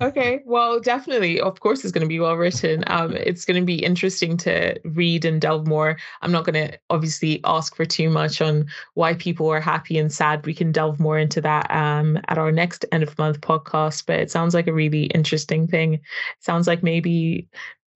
Okay, 0.00 0.42
well, 0.46 0.78
definitely. 0.78 1.40
Of 1.40 1.58
course, 1.58 1.82
it's 1.82 1.90
going 1.90 2.02
to 2.04 2.08
be 2.08 2.20
well 2.20 2.36
written. 2.36 2.84
Um, 2.86 3.14
it's 3.16 3.44
going 3.44 3.60
to 3.60 3.66
be 3.66 3.84
interesting 3.84 4.36
to 4.38 4.78
read 4.84 5.24
and 5.24 5.40
delve 5.40 5.66
more. 5.66 5.96
I'm 6.22 6.30
not 6.30 6.44
going 6.44 6.68
to 6.68 6.78
obviously 6.88 7.40
ask 7.44 7.74
for 7.74 7.84
too 7.84 8.08
much 8.08 8.40
on 8.40 8.66
why 8.94 9.14
people 9.14 9.48
are 9.48 9.60
happy 9.60 9.98
and 9.98 10.12
sad. 10.12 10.46
We 10.46 10.54
can 10.54 10.70
delve 10.70 11.00
more 11.00 11.18
into 11.18 11.40
that 11.40 11.68
um, 11.74 12.16
at 12.28 12.38
our 12.38 12.52
next 12.52 12.84
end 12.92 13.02
of 13.02 13.18
month 13.18 13.40
podcast. 13.40 14.06
But 14.06 14.20
it 14.20 14.30
sounds 14.30 14.54
like 14.54 14.68
a 14.68 14.72
really 14.72 15.06
interesting 15.06 15.66
thing. 15.66 15.94
It 15.94 16.02
sounds 16.38 16.68
like 16.68 16.84
maybe 16.84 17.48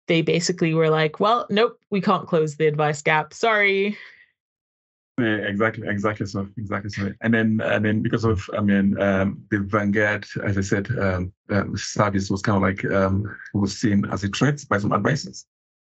they 0.09 0.23
basically 0.23 0.75
were 0.75 0.91
like, 0.91 1.21
well, 1.21 1.47
nope, 1.51 1.79
we 1.91 2.01
can't 2.01 2.27
close 2.27 2.57
the 2.57 2.67
advice 2.67 3.01
gap. 3.01 3.33
Sorry. 3.33 3.97
Yeah, 5.23 5.47
exactly, 5.47 5.87
exactly 5.87 6.27
so, 6.27 6.49
exactly 6.57 6.91
so. 6.91 7.13
And 7.21 7.33
then, 7.33 7.61
and 7.63 7.85
then 7.85 8.03
because 8.03 8.25
of, 8.25 8.43
I 8.59 8.61
mean, 8.61 9.01
um, 9.01 9.45
the 9.53 9.61
Vanguard, 9.61 10.27
as 10.45 10.59
I 10.59 10.63
said, 10.63 10.89
um, 10.99 11.33
uh, 11.49 11.65
service 11.77 12.29
was 12.29 12.43
kind 12.43 12.57
of 12.57 12.63
like 12.63 12.85
um, 12.93 13.25
was 13.55 13.79
seen 13.79 14.05
as 14.07 14.25
a 14.25 14.29
threat 14.29 14.65
by 14.69 14.79
some 14.79 14.93
advisors. 14.93 15.47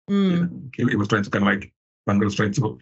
Mm. 0.09 0.31
You 0.77 0.85
know, 0.85 0.91
it 0.91 0.97
was 0.97 1.09
trying 1.09 1.23
to 1.23 1.29
kind 1.29 1.43
of 1.43 1.53
like 1.53 1.73
Vanguard 2.07 2.25
was 2.25 2.35
trying 2.35 2.53
to 2.53 2.79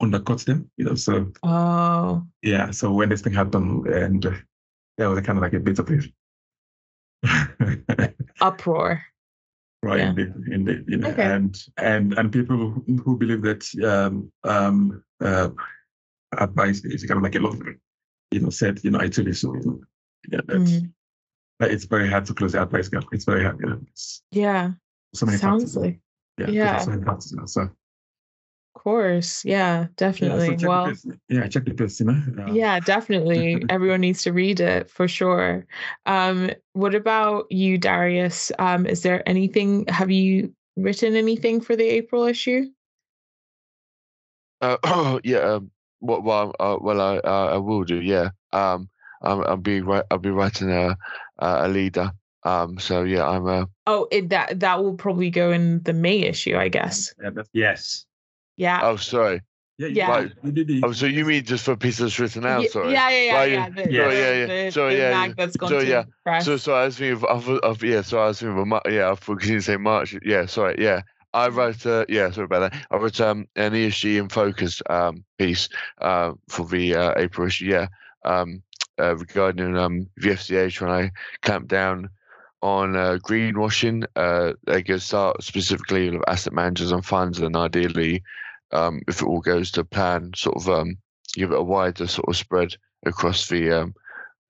undercut 0.00 0.40
them, 0.40 0.68
you 0.76 0.84
know. 0.84 0.96
So, 0.96 1.30
oh, 1.44 2.24
yeah. 2.42 2.72
So 2.72 2.90
when 2.90 3.10
this 3.10 3.20
thing 3.20 3.34
happened, 3.34 3.86
and 3.86 4.26
uh, 4.26 4.32
there 4.98 5.08
was 5.10 5.18
a 5.18 5.22
kind 5.22 5.38
of 5.38 5.42
like 5.42 5.52
a 5.52 5.60
bit 5.60 5.78
of 5.78 5.90
a 5.90 6.00
uproar 8.40 9.02
right 9.82 10.00
yeah. 10.00 10.10
in 10.10 10.14
the, 10.14 10.54
in 10.54 10.64
the 10.64 10.84
you 10.86 10.96
know 10.98 11.08
okay. 11.08 11.22
and 11.22 11.56
and 11.78 12.12
and 12.18 12.32
people 12.32 12.56
who 13.04 13.16
believe 13.16 13.42
that 13.42 13.64
um 13.84 14.30
um 14.44 15.02
uh 15.22 15.48
advice 16.36 16.84
is 16.84 17.04
kind 17.04 17.18
of 17.18 17.22
like 17.22 17.34
a 17.34 17.38
lot 17.38 17.56
you 18.30 18.40
know 18.40 18.50
said 18.50 18.78
you 18.84 18.90
know 18.90 19.00
actually 19.00 19.32
so 19.32 19.54
yeah 20.30 20.40
that's 20.46 20.70
mm-hmm. 20.70 21.64
it's 21.64 21.84
very 21.84 22.08
hard 22.08 22.24
to 22.24 22.34
close 22.34 22.52
the 22.52 22.62
advice 22.62 22.88
gap 22.88 23.04
it's 23.12 23.24
very 23.24 23.42
hard 23.42 23.58
you 23.60 23.68
know 23.68 23.80
yeah 24.30 24.70
so 25.14 25.26
many 25.26 25.38
sounds 25.38 25.76
like 25.76 26.00
yeah, 26.40 26.48
yeah. 26.48 26.78
So 26.78 26.90
many 26.90 27.04
factors, 27.04 27.32
you 27.32 27.46
so 27.46 27.68
course. 28.74 29.44
Yeah, 29.44 29.86
definitely. 29.96 30.50
Yeah, 30.50 30.56
so 30.56 30.68
well, 30.68 30.92
yeah, 31.28 31.48
check 31.48 31.64
the 31.64 31.74
piece, 31.74 32.00
you 32.00 32.06
know. 32.06 32.22
Uh, 32.38 32.52
yeah, 32.52 32.80
definitely. 32.80 33.64
Everyone 33.68 34.00
needs 34.00 34.22
to 34.24 34.32
read 34.32 34.60
it 34.60 34.90
for 34.90 35.08
sure. 35.08 35.66
Um, 36.06 36.50
what 36.72 36.94
about 36.94 37.50
you, 37.50 37.78
Darius? 37.78 38.52
Um, 38.58 38.86
is 38.86 39.02
there 39.02 39.28
anything? 39.28 39.86
Have 39.88 40.10
you 40.10 40.54
written 40.76 41.16
anything 41.16 41.60
for 41.60 41.76
the 41.76 41.84
April 41.84 42.24
issue? 42.24 42.66
Uh, 44.60 44.76
oh, 44.84 45.20
yeah. 45.24 45.38
Um, 45.38 45.70
what? 46.00 46.24
Well, 46.24 46.54
uh, 46.58 46.76
well, 46.80 47.00
I 47.00 47.18
uh, 47.18 47.50
I 47.54 47.56
will 47.58 47.84
do. 47.84 48.00
Yeah. 48.00 48.30
Um, 48.52 48.88
I'll, 49.22 49.44
I'll 49.44 49.56
be 49.56 49.80
right. 49.80 50.04
I'll 50.10 50.18
be 50.18 50.30
writing 50.30 50.70
a 50.70 50.96
a 51.38 51.68
leader. 51.68 52.12
Um, 52.42 52.78
so 52.78 53.02
yeah, 53.02 53.28
I'm 53.28 53.46
a. 53.46 53.68
Oh, 53.86 54.08
it, 54.10 54.30
that 54.30 54.60
that 54.60 54.82
will 54.82 54.94
probably 54.94 55.30
go 55.30 55.52
in 55.52 55.82
the 55.82 55.92
May 55.92 56.20
issue, 56.20 56.56
I 56.56 56.68
guess. 56.68 57.14
Yeah, 57.22 57.30
yes. 57.52 58.06
Yeah. 58.60 58.80
Oh, 58.82 58.96
sorry. 58.96 59.40
Yeah, 59.78 59.88
yeah. 59.88 60.08
Like, 60.10 60.32
oh, 60.84 60.92
so 60.92 61.06
you 61.06 61.24
mean 61.24 61.42
just 61.44 61.64
for 61.64 61.74
pieces 61.74 62.18
written 62.18 62.44
out? 62.44 62.66
Sorry. 62.66 62.92
Yeah, 62.92 63.08
yeah, 63.08 63.22
yeah, 63.22 63.34
right, 63.34 63.52
yeah. 63.52 63.68
The, 63.70 63.80
yeah, 63.90 64.12
yeah, 64.12 64.32
yeah. 64.32 64.46
The, 64.46 64.70
sorry, 64.70 64.94
the 64.96 65.00
yeah. 65.00 65.10
mag 65.12 65.36
that's 65.36 65.56
gone 65.56 65.70
so, 65.70 65.78
yeah. 65.78 66.04
press. 66.24 66.44
So, 66.44 66.58
so 66.58 66.74
I 66.74 66.84
was 66.84 66.98
thinking 66.98 67.24
of, 67.26 67.48
of, 67.48 67.48
of 67.60 67.82
yeah. 67.82 68.02
So 68.02 68.18
I 68.18 68.26
was 68.26 68.40
thinking 68.40 68.70
of 68.70 68.92
yeah. 68.92 69.10
I 69.10 69.14
forgot 69.14 69.46
to 69.46 69.60
say 69.62 69.78
March. 69.78 70.14
Yeah, 70.22 70.44
sorry. 70.44 70.76
Yeah, 70.78 71.00
I 71.32 71.48
wrote. 71.48 71.86
Uh, 71.86 72.04
yeah, 72.10 72.30
sorry 72.30 72.44
about 72.44 72.70
that. 72.70 72.86
I 72.90 72.96
wrote 72.98 73.18
um 73.22 73.48
an 73.56 73.72
ESG 73.72 74.20
in 74.20 74.28
focus 74.28 74.82
um 74.90 75.24
piece 75.38 75.70
uh 76.02 76.34
for 76.50 76.66
the 76.66 76.94
uh, 76.94 77.14
April 77.16 77.46
issue. 77.46 77.64
Yeah, 77.64 77.86
um 78.26 78.62
uh, 78.98 79.16
regarding 79.16 79.78
um 79.78 80.06
the 80.18 80.28
FCA 80.28 80.70
trying 80.70 81.08
to 81.08 81.14
clamp 81.40 81.68
down 81.68 82.10
on 82.62 82.96
uh, 82.96 83.18
greenwashing. 83.22 84.04
Uh, 84.16 84.52
they 84.66 84.82
could 84.82 85.00
start 85.00 85.42
specifically 85.42 86.10
with 86.10 86.28
asset 86.28 86.52
managers 86.52 86.92
and 86.92 87.04
funds, 87.04 87.40
and 87.40 87.56
ideally 87.56 88.22
um, 88.72 89.00
if 89.08 89.20
it 89.20 89.26
all 89.26 89.40
goes 89.40 89.70
to 89.72 89.84
plan, 89.84 90.32
sort 90.34 90.56
of 90.56 90.68
um, 90.68 90.96
give 91.34 91.52
it 91.52 91.58
a 91.58 91.62
wider 91.62 92.06
sort 92.06 92.28
of 92.28 92.36
spread 92.36 92.74
across 93.06 93.48
the 93.48 93.70
um, 93.70 93.94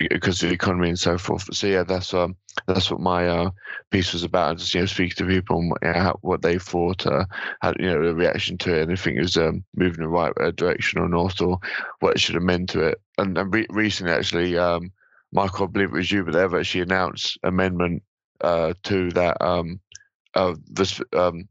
because 0.09 0.43
of 0.43 0.49
the 0.49 0.55
economy 0.55 0.89
and 0.89 0.99
so 0.99 1.19
forth. 1.19 1.55
So 1.55 1.67
yeah, 1.67 1.83
that's 1.83 2.15
um 2.15 2.37
that's 2.67 2.91
what 2.91 3.01
my 3.01 3.29
uh, 3.29 3.51
piece 3.91 4.13
was 4.13 4.25
about. 4.25 4.59
Just 4.59 4.75
you 4.75 4.81
know, 4.81 4.87
speaking 4.87 5.17
to 5.17 5.27
people 5.27 5.59
and 5.59 5.73
you 5.83 5.93
know, 5.93 6.01
how, 6.01 6.19
what 6.23 6.43
they 6.43 6.59
thought, 6.59 7.07
uh, 7.07 7.25
you 7.79 7.87
know 7.87 8.05
the 8.05 8.15
reaction 8.15 8.57
to 8.59 8.75
it, 8.75 8.83
and 8.83 8.93
if 8.93 9.07
it 9.07 9.21
was 9.21 9.37
um, 9.37 9.63
moving 9.75 10.01
the 10.01 10.09
right 10.09 10.33
uh, 10.41 10.51
direction 10.53 11.01
or 11.01 11.09
not, 11.09 11.41
or 11.41 11.59
what 12.01 12.15
it 12.15 12.21
should 12.21 12.37
amend 12.37 12.69
to 12.71 12.81
it. 12.81 13.01
And, 13.19 13.37
and 13.37 13.53
re- 13.53 13.67
recently, 13.71 14.13
actually, 14.13 14.59
um, 14.59 14.91
Michael, 15.33 15.67
I 15.67 15.71
believe 15.71 15.91
it 15.91 15.97
was 15.97 16.11
you, 16.11 16.25
but 16.25 16.33
they've 16.33 16.55
actually 16.55 16.83
announced 16.83 17.39
amendment 17.43 18.03
uh, 18.41 18.75
to 18.85 19.11
that 19.11 19.41
um, 19.43 19.81
uh, 20.35 20.55
this 20.67 21.01
um, 21.13 21.49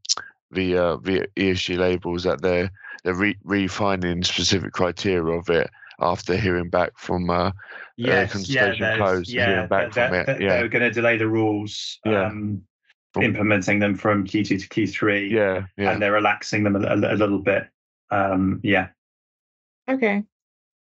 the 0.51 0.77
uh, 0.77 0.97
the 0.97 1.27
ESG 1.35 1.77
labels 1.77 2.23
that 2.23 2.41
they're 2.41 2.71
they're 3.03 3.15
re- 3.15 3.37
refining 3.43 4.23
specific 4.23 4.73
criteria 4.73 5.37
of 5.37 5.49
it 5.49 5.69
after 5.99 6.37
hearing 6.37 6.69
back 6.69 6.97
from 6.97 7.29
uh, 7.29 7.51
yes, 7.97 8.29
uh, 8.29 8.33
consultation 8.33 8.83
yeah, 8.83 8.97
closed. 8.97 9.29
Yeah, 9.29 9.65
back 9.65 9.93
from 9.93 10.13
it. 10.13 10.41
yeah, 10.41 10.57
they're 10.57 10.69
going 10.69 10.83
to 10.83 10.91
delay 10.91 11.17
the 11.17 11.27
rules. 11.27 11.99
Yeah. 12.05 12.27
Um, 12.27 12.63
from, 13.13 13.23
implementing 13.23 13.79
them 13.79 13.95
from 13.95 14.23
Q2 14.23 14.47
to 14.47 14.55
Q3. 14.55 15.31
Yeah, 15.31 15.65
yeah. 15.77 15.91
and 15.91 16.01
they're 16.01 16.11
relaxing 16.11 16.63
them 16.63 16.75
a, 16.75 16.79
a, 16.81 16.95
a 16.95 17.17
little 17.17 17.39
bit. 17.39 17.63
Um, 18.11 18.59
yeah. 18.63 18.89
Okay. 19.89 20.23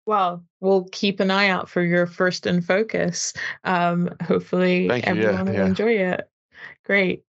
Well, 0.06 0.44
we'll 0.60 0.88
keep 0.92 1.20
an 1.20 1.30
eye 1.30 1.48
out 1.48 1.68
for 1.68 1.82
your 1.82 2.06
first 2.06 2.46
in 2.46 2.62
focus. 2.62 3.34
Um, 3.64 4.08
hopefully, 4.22 4.88
Thank 4.88 5.06
everyone 5.06 5.46
you, 5.46 5.52
will 5.52 5.58
yeah. 5.58 5.66
enjoy 5.66 5.92
it. 5.92 6.30
Great. 6.84 7.24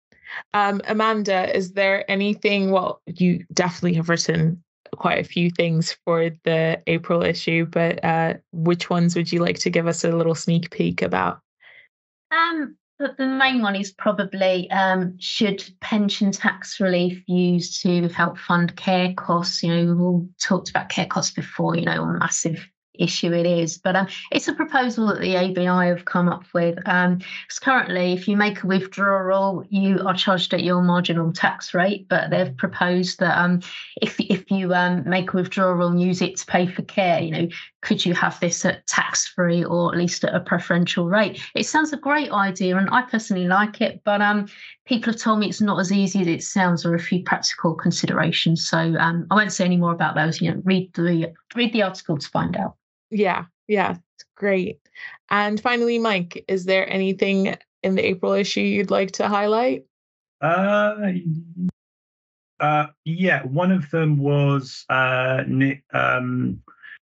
Um, 0.54 0.80
Amanda, 0.86 1.54
is 1.56 1.72
there 1.72 2.08
anything? 2.10 2.70
Well, 2.70 3.00
you 3.06 3.44
definitely 3.52 3.94
have 3.94 4.08
written 4.08 4.62
quite 4.96 5.18
a 5.18 5.28
few 5.28 5.50
things 5.50 5.96
for 6.04 6.30
the 6.44 6.82
April 6.86 7.22
issue, 7.22 7.66
but 7.66 8.02
uh, 8.04 8.34
which 8.52 8.90
ones 8.90 9.16
would 9.16 9.30
you 9.30 9.40
like 9.40 9.58
to 9.60 9.70
give 9.70 9.86
us 9.86 10.04
a 10.04 10.10
little 10.10 10.34
sneak 10.34 10.70
peek 10.70 11.02
about? 11.02 11.40
Um, 12.30 12.76
the, 12.98 13.14
the 13.18 13.26
main 13.26 13.62
one 13.62 13.76
is 13.76 13.92
probably 13.92 14.70
um, 14.70 15.16
should 15.18 15.62
pension 15.80 16.32
tax 16.32 16.80
relief 16.80 17.22
used 17.26 17.82
to 17.82 18.08
help 18.08 18.38
fund 18.38 18.76
care 18.76 19.12
costs? 19.14 19.62
You 19.62 19.74
know, 19.74 19.92
we've 19.92 20.00
all 20.00 20.28
talked 20.40 20.70
about 20.70 20.88
care 20.88 21.06
costs 21.06 21.34
before. 21.34 21.76
You 21.76 21.84
know, 21.84 22.04
massive 22.04 22.66
issue 22.98 23.32
it 23.32 23.46
is. 23.46 23.78
But 23.78 23.96
um, 23.96 24.08
it's 24.30 24.48
a 24.48 24.54
proposal 24.54 25.06
that 25.08 25.20
the 25.20 25.36
ABI 25.36 25.88
have 25.88 26.04
come 26.04 26.28
up 26.28 26.44
with. 26.52 26.78
Um, 26.86 27.20
currently, 27.60 28.12
if 28.12 28.28
you 28.28 28.36
make 28.36 28.62
a 28.62 28.66
withdrawal, 28.66 29.64
you 29.68 30.00
are 30.06 30.14
charged 30.14 30.54
at 30.54 30.62
your 30.62 30.82
marginal 30.82 31.32
tax 31.32 31.74
rate. 31.74 32.06
But 32.08 32.30
they've 32.30 32.56
proposed 32.56 33.18
that 33.20 33.38
um, 33.38 33.60
if 34.00 34.18
if 34.20 34.50
you 34.50 34.74
um, 34.74 35.08
make 35.08 35.32
a 35.32 35.36
withdrawal 35.36 35.88
and 35.88 36.00
use 36.00 36.22
it 36.22 36.36
to 36.36 36.46
pay 36.46 36.66
for 36.66 36.82
care, 36.82 37.20
you 37.20 37.30
know, 37.30 37.48
could 37.82 38.04
you 38.04 38.14
have 38.14 38.38
this 38.40 38.64
at 38.64 38.86
tax 38.86 39.28
free 39.28 39.64
or 39.64 39.92
at 39.92 39.98
least 39.98 40.24
at 40.24 40.34
a 40.34 40.40
preferential 40.40 41.08
rate? 41.08 41.40
It 41.54 41.66
sounds 41.66 41.92
a 41.92 41.96
great 41.96 42.30
idea, 42.30 42.76
and 42.76 42.88
I 42.90 43.02
personally 43.02 43.46
like 43.46 43.80
it. 43.80 44.02
But 44.04 44.20
um, 44.20 44.48
people 44.86 45.12
have 45.12 45.20
told 45.20 45.38
me 45.38 45.48
it's 45.48 45.60
not 45.60 45.78
as 45.78 45.92
easy 45.92 46.20
as 46.22 46.26
it 46.26 46.42
sounds. 46.42 46.84
Are 46.84 46.94
a 46.94 46.98
few 46.98 47.22
practical 47.22 47.74
considerations. 47.74 48.66
So 48.68 48.78
um, 48.78 49.26
I 49.30 49.34
won't 49.34 49.52
say 49.52 49.64
any 49.64 49.76
more 49.76 49.92
about 49.92 50.14
those. 50.14 50.40
You 50.40 50.52
know, 50.52 50.62
read 50.64 50.92
the 50.94 51.32
read 51.54 51.72
the 51.72 51.82
article 51.82 52.18
to 52.18 52.28
find 52.28 52.56
out. 52.56 52.76
Yeah, 53.10 53.46
yeah, 53.68 53.96
it's 54.14 54.24
great. 54.36 54.80
And 55.30 55.60
finally, 55.60 55.98
Mike, 55.98 56.44
is 56.48 56.64
there 56.64 56.90
anything 56.90 57.56
in 57.82 57.94
the 57.94 58.06
April 58.06 58.32
issue 58.32 58.60
you'd 58.60 58.90
like 58.90 59.12
to 59.12 59.28
highlight? 59.28 59.84
Uh, 60.40 61.12
uh 62.60 62.86
yeah, 63.04 63.42
one 63.44 63.72
of 63.72 63.90
them 63.90 64.18
was 64.18 64.84
uh, 64.88 65.44
Nick, 65.46 65.82
um, 65.92 66.62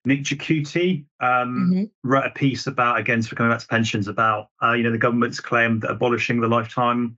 Nick 0.07 0.23
Jacuti 0.23 1.03
um, 1.19 1.71
mm-hmm. 1.73 1.83
wrote 2.09 2.25
a 2.25 2.29
piece 2.31 2.65
about, 2.65 2.97
again, 2.97 3.21
for 3.21 3.35
coming 3.35 3.51
back 3.51 3.59
to 3.59 3.67
pensions, 3.67 4.07
about 4.07 4.47
uh, 4.63 4.71
you 4.71 4.83
know 4.83 4.91
the 4.91 4.97
government's 4.97 5.41
claim 5.41 5.81
that 5.81 5.91
abolishing 5.91 6.39
the 6.39 6.47
lifetime 6.47 7.17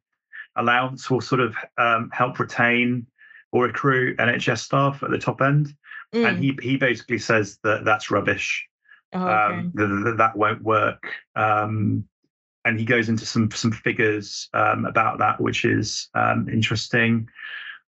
allowance 0.55 1.09
will 1.09 1.21
sort 1.21 1.39
of 1.39 1.55
um, 1.77 2.09
help 2.11 2.39
retain 2.39 3.05
or 3.51 3.65
recruit 3.65 4.17
NHS 4.17 4.59
staff 4.59 5.03
at 5.03 5.11
the 5.11 5.19
top 5.19 5.41
end. 5.41 5.73
Mm. 6.13 6.27
And 6.27 6.43
he 6.43 6.57
he 6.61 6.77
basically 6.77 7.19
says 7.19 7.59
that 7.63 7.85
that's 7.85 8.11
rubbish. 8.11 8.65
Oh, 9.13 9.21
okay. 9.21 9.55
um, 9.55 9.71
that, 9.75 9.87
that, 10.05 10.17
that 10.17 10.35
won't 10.35 10.61
work. 10.61 11.11
Um, 11.35 12.05
and 12.65 12.79
he 12.79 12.85
goes 12.85 13.09
into 13.09 13.25
some 13.25 13.49
some 13.51 13.71
figures 13.71 14.49
um, 14.53 14.85
about 14.85 15.19
that, 15.19 15.39
which 15.39 15.65
is 15.65 16.09
um, 16.13 16.47
interesting. 16.49 17.27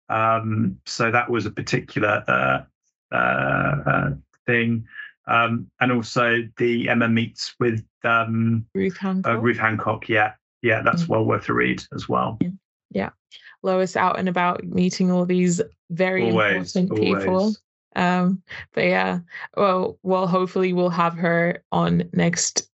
Um, 0.08 0.78
so 0.86 1.10
that 1.10 1.30
was 1.30 1.46
a 1.46 1.50
particular 1.50 2.24
uh, 2.26 3.14
uh, 3.14 3.76
uh, 3.86 4.10
thing. 4.46 4.86
Um, 5.26 5.70
and 5.80 5.92
also 5.92 6.48
the 6.56 6.88
Emma 6.88 7.08
meets 7.08 7.54
with 7.60 7.84
Ruth 8.04 8.96
Hancock. 8.96 9.42
Ruth 9.42 9.58
Hancock, 9.58 10.08
yeah, 10.08 10.32
yeah, 10.62 10.82
that's 10.82 11.02
mm-hmm. 11.02 11.12
well 11.12 11.24
worth 11.24 11.48
a 11.48 11.54
read 11.54 11.82
as 11.94 12.08
well. 12.08 12.38
Yeah. 12.90 13.10
Lois 13.62 13.94
out 13.94 14.18
and 14.18 14.28
about 14.28 14.64
meeting 14.64 15.10
all 15.10 15.26
these 15.26 15.60
very 15.90 16.30
always, 16.30 16.74
important 16.74 17.20
people. 17.20 17.52
Um, 17.96 18.42
but 18.74 18.84
yeah, 18.84 19.20
well, 19.56 19.98
well, 20.02 20.26
hopefully 20.26 20.72
we'll 20.72 20.90
have 20.90 21.14
her 21.14 21.62
on 21.72 22.08
next 22.12 22.68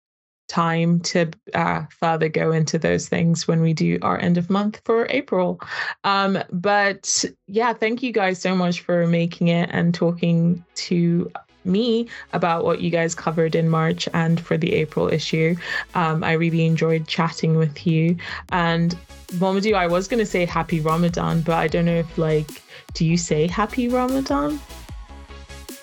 time 0.48 1.00
to 1.00 1.30
uh, 1.54 1.82
further 1.98 2.28
go 2.28 2.52
into 2.52 2.78
those 2.78 3.08
things 3.08 3.48
when 3.48 3.62
we 3.62 3.72
do 3.72 3.98
our 4.02 4.18
end 4.18 4.36
of 4.36 4.50
month 4.50 4.82
for 4.84 5.06
April. 5.08 5.60
Um, 6.04 6.38
but 6.50 7.24
yeah, 7.46 7.72
thank 7.72 8.02
you 8.02 8.12
guys 8.12 8.40
so 8.40 8.54
much 8.54 8.80
for 8.80 9.06
making 9.06 9.48
it 9.48 9.70
and 9.72 9.94
talking 9.94 10.62
to 10.74 11.30
me 11.64 12.08
about 12.32 12.64
what 12.64 12.80
you 12.80 12.90
guys 12.90 13.14
covered 13.14 13.54
in 13.54 13.68
March 13.68 14.08
and 14.12 14.40
for 14.40 14.56
the 14.58 14.74
April 14.74 15.08
issue. 15.08 15.54
Um, 15.94 16.22
I 16.22 16.32
really 16.32 16.66
enjoyed 16.66 17.06
chatting 17.06 17.56
with 17.56 17.86
you. 17.86 18.16
And 18.50 18.96
Mamadou, 19.34 19.74
I 19.74 19.86
was 19.86 20.08
going 20.08 20.20
to 20.20 20.26
say 20.26 20.44
happy 20.44 20.80
Ramadan, 20.80 21.40
but 21.40 21.54
I 21.54 21.68
don't 21.68 21.86
know 21.86 21.96
if, 21.96 22.18
like, 22.18 22.62
do 22.94 23.06
you 23.06 23.16
say 23.16 23.46
happy 23.46 23.88
Ramadan? 23.88 24.60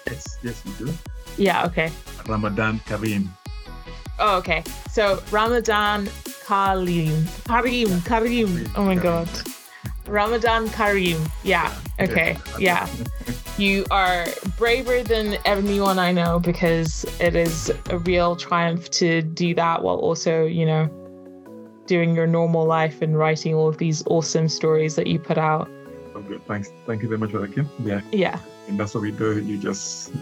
Yes, 0.10 0.38
yes, 0.43 0.63
we 0.65 0.86
do. 0.86 0.93
Yeah, 1.38 1.65
okay. 1.65 1.91
Ramadan 2.28 2.80
Kareem. 2.80 3.28
Oh, 4.19 4.38
okay. 4.38 4.63
So 4.91 5.22
Ramadan 5.32 6.08
Kareem. 6.45 7.24
Kareem, 7.45 7.88
Kareem. 8.02 8.69
Oh 8.76 8.84
my 8.84 8.95
God. 8.95 9.30
Ramadan 10.08 10.67
Kareem. 10.69 11.30
Yeah. 11.43 11.74
Okay. 12.00 12.38
Yeah. 12.58 12.88
You 13.58 13.86
are 13.91 14.26
braver 14.58 15.04
than 15.04 15.34
anyone 15.43 16.00
I 16.00 16.13
know 16.13 16.39
because 16.39 17.04
it 17.19 17.36
is 17.36 17.69
a 17.89 17.98
real 17.98 18.38
triumph 18.38 18.89
to 18.91 19.22
do 19.22 19.54
that 19.56 19.84
while 19.84 19.98
also, 19.98 20.45
you 20.45 20.65
know, 20.65 20.88
doing 21.86 22.15
your 22.15 22.26
normal 22.26 22.65
life 22.65 23.02
and 23.02 23.17
writing 23.19 23.54
all 23.54 23.67
of 23.67 23.78
these 23.78 24.02
awesome 24.08 24.48
stories 24.48 24.95
that 24.95 25.08
you 25.08 25.19
put 25.19 25.38
out. 25.38 25.69
Oh, 26.15 26.22
good. 26.22 26.41
Thanks. 26.48 26.72
Thank 26.86 27.02
you 27.02 27.10
very 27.10 27.19
much 27.19 27.32
Kim. 27.54 27.69
Yeah. 27.84 28.00
Yeah. 28.13 28.39
And 28.69 28.79
that's 28.79 28.93
what 28.93 29.01
we 29.01 29.12
do. 29.12 29.41
You 29.41 29.58
just 29.58 30.13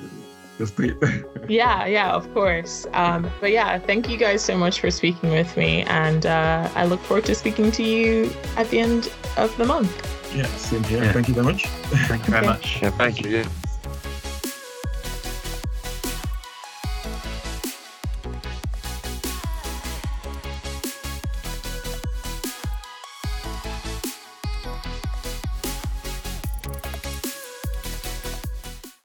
just 0.57 0.75
do 0.75 0.97
it. 1.01 1.25
yeah, 1.49 1.85
yeah, 1.85 2.13
of 2.13 2.33
course. 2.33 2.87
Um, 2.93 3.29
but 3.39 3.51
yeah, 3.51 3.77
thank 3.77 4.09
you 4.09 4.17
guys 4.17 4.43
so 4.43 4.57
much 4.57 4.79
for 4.79 4.89
speaking 4.89 5.29
with 5.29 5.55
me, 5.55 5.83
and 5.83 6.25
uh, 6.25 6.69
I 6.73 6.85
look 6.85 6.99
forward 7.01 7.25
to 7.25 7.35
speaking 7.35 7.71
to 7.73 7.83
you 7.83 8.31
at 8.55 8.69
the 8.69 8.79
end 8.79 9.11
of 9.35 9.55
the 9.57 9.65
month. 9.65 9.91
Yeah, 10.33 10.47
same 10.55 10.83
here. 10.83 11.03
Yeah. 11.03 11.11
Thank 11.11 11.27
you 11.27 11.33
very 11.33 11.45
much. 11.45 11.67
Thank 12.07 12.25
you 12.25 12.33
very 12.33 12.45
much. 12.47 12.81
Yeah, 12.81 12.89
thank 12.91 13.23
you. 13.23 13.29
Yeah. 13.29 13.66